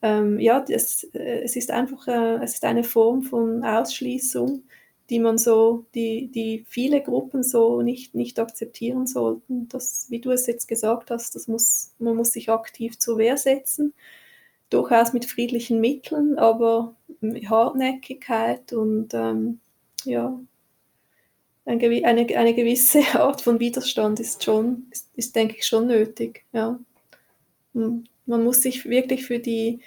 ähm, 0.00 0.38
ja, 0.40 0.64
es, 0.68 1.04
äh, 1.12 1.42
es 1.42 1.54
ist 1.56 1.70
einfach 1.70 2.08
äh, 2.08 2.42
es 2.42 2.54
ist 2.54 2.64
eine 2.64 2.82
Form 2.82 3.22
von 3.22 3.62
Ausschließung, 3.62 4.62
die 5.12 5.18
man 5.18 5.36
so, 5.36 5.84
die, 5.94 6.28
die 6.28 6.64
viele 6.66 7.02
Gruppen 7.02 7.42
so 7.42 7.82
nicht, 7.82 8.14
nicht 8.14 8.38
akzeptieren 8.38 9.06
sollten. 9.06 9.68
Das, 9.68 10.06
wie 10.08 10.20
du 10.20 10.30
es 10.30 10.46
jetzt 10.46 10.68
gesagt 10.68 11.10
hast, 11.10 11.34
das 11.34 11.48
muss, 11.48 11.92
man 11.98 12.16
muss 12.16 12.32
sich 12.32 12.48
aktiv 12.48 12.98
zur 12.98 13.18
Wehr 13.18 13.36
setzen, 13.36 13.92
durchaus 14.70 15.12
mit 15.12 15.26
friedlichen 15.26 15.82
Mitteln, 15.82 16.38
aber 16.38 16.96
Hartnäckigkeit 17.20 18.72
und 18.72 19.12
ähm, 19.12 19.60
ja, 20.04 20.40
eine, 21.66 22.38
eine 22.38 22.54
gewisse 22.54 23.00
Art 23.20 23.42
von 23.42 23.60
Widerstand 23.60 24.18
ist 24.18 24.42
schon, 24.42 24.86
ist, 24.90 25.10
ist 25.14 25.36
denke 25.36 25.56
ich, 25.58 25.66
schon 25.66 25.88
nötig. 25.88 26.46
Ja. 26.54 26.80
Man 27.74 28.04
muss 28.26 28.62
sich 28.62 28.86
wirklich 28.86 29.26
für, 29.26 29.40
die, 29.40 29.80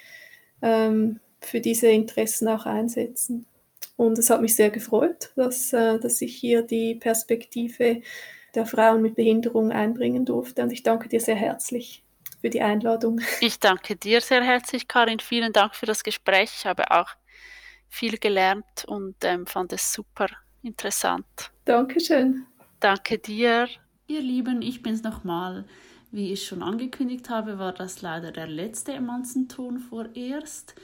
ähm, 0.62 1.18
für 1.40 1.60
diese 1.60 1.88
Interessen 1.88 2.46
auch 2.46 2.64
einsetzen. 2.64 3.44
Und 3.96 4.18
es 4.18 4.28
hat 4.30 4.42
mich 4.42 4.54
sehr 4.54 4.70
gefreut, 4.70 5.30
dass, 5.36 5.72
äh, 5.72 5.98
dass 5.98 6.20
ich 6.20 6.36
hier 6.36 6.62
die 6.62 6.94
Perspektive 6.94 8.02
der 8.54 8.66
Frauen 8.66 9.02
mit 9.02 9.14
Behinderung 9.14 9.72
einbringen 9.72 10.24
durfte. 10.24 10.62
Und 10.62 10.72
ich 10.72 10.82
danke 10.82 11.08
dir 11.08 11.20
sehr 11.20 11.36
herzlich 11.36 12.02
für 12.40 12.50
die 12.50 12.62
Einladung. 12.62 13.20
Ich 13.40 13.58
danke 13.58 13.96
dir 13.96 14.20
sehr 14.20 14.42
herzlich, 14.42 14.88
Karin. 14.88 15.20
Vielen 15.20 15.52
Dank 15.52 15.74
für 15.74 15.86
das 15.86 16.02
Gespräch. 16.02 16.52
Ich 16.58 16.66
habe 16.66 16.90
auch 16.90 17.08
viel 17.88 18.18
gelernt 18.18 18.84
und 18.86 19.16
ähm, 19.22 19.46
fand 19.46 19.72
es 19.72 19.92
super 19.92 20.26
interessant. 20.62 21.26
Dankeschön. 21.64 22.46
Danke 22.80 23.18
dir. 23.18 23.68
Ihr 24.06 24.20
Lieben, 24.20 24.62
ich 24.62 24.82
bin's 24.82 25.02
nochmal. 25.02 25.64
Wie 26.10 26.32
ich 26.32 26.46
schon 26.46 26.62
angekündigt 26.62 27.30
habe, 27.30 27.58
war 27.58 27.72
das 27.72 28.02
leider 28.02 28.32
der 28.32 28.46
letzte 28.46 28.92
Emanzenton 28.92 29.78
vorerst. 29.78 30.74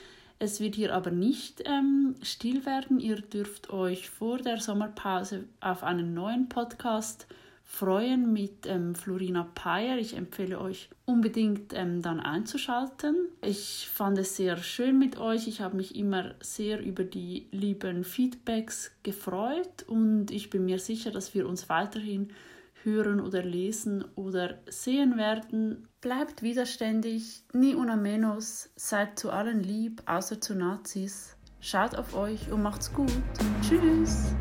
Es 0.43 0.59
wird 0.59 0.75
hier 0.75 0.93
aber 0.93 1.13
nicht 1.13 1.63
ähm, 1.67 2.17
still 2.21 2.67
werden. 2.67 2.99
Ihr 2.99 3.21
dürft 3.21 3.71
euch 3.71 4.11
vor 4.11 4.39
der 4.39 4.59
Sommerpause 4.59 5.45
auf 5.61 5.85
einen 5.85 6.15
neuen 6.15 6.49
Podcast 6.49 7.29
freuen 7.63 8.33
mit 8.33 8.67
ähm, 8.67 8.97
Florina 8.97 9.49
Peyer. 9.55 9.99
Ich 9.99 10.17
empfehle 10.17 10.61
euch 10.61 10.91
unbedingt 11.05 11.73
ähm, 11.75 12.03
dann 12.03 12.19
einzuschalten. 12.19 13.15
Ich 13.41 13.89
fand 13.89 14.19
es 14.19 14.35
sehr 14.35 14.57
schön 14.57 14.99
mit 14.99 15.17
euch. 15.17 15.47
Ich 15.47 15.61
habe 15.61 15.77
mich 15.77 15.95
immer 15.95 16.35
sehr 16.41 16.83
über 16.83 17.05
die 17.05 17.47
lieben 17.53 18.03
Feedbacks 18.03 18.91
gefreut 19.05 19.85
und 19.87 20.33
ich 20.33 20.51
bin 20.51 20.65
mir 20.65 20.81
sicher, 20.81 21.13
dass 21.13 21.37
wir 21.37 21.49
uns 21.49 21.69
weiterhin 21.69 22.33
hören 22.83 23.21
oder 23.21 23.45
lesen 23.45 24.05
oder 24.17 24.59
sehen 24.69 25.17
werden. 25.17 25.87
Bleibt 26.03 26.43
widerständig, 26.43 27.45
nie 27.53 27.77
una 27.77 27.95
menos, 27.95 28.71
seid 28.75 29.21
zu 29.21 29.31
allen 29.31 29.63
lieb, 29.63 30.03
außer 30.07 30.41
zu 30.41 30.57
Nazis. 30.57 31.37
Schaut 31.61 31.95
auf 31.95 32.17
euch 32.17 32.51
und 32.51 32.61
macht's 32.61 32.93
gut. 32.93 33.13
Tschüss! 33.61 34.35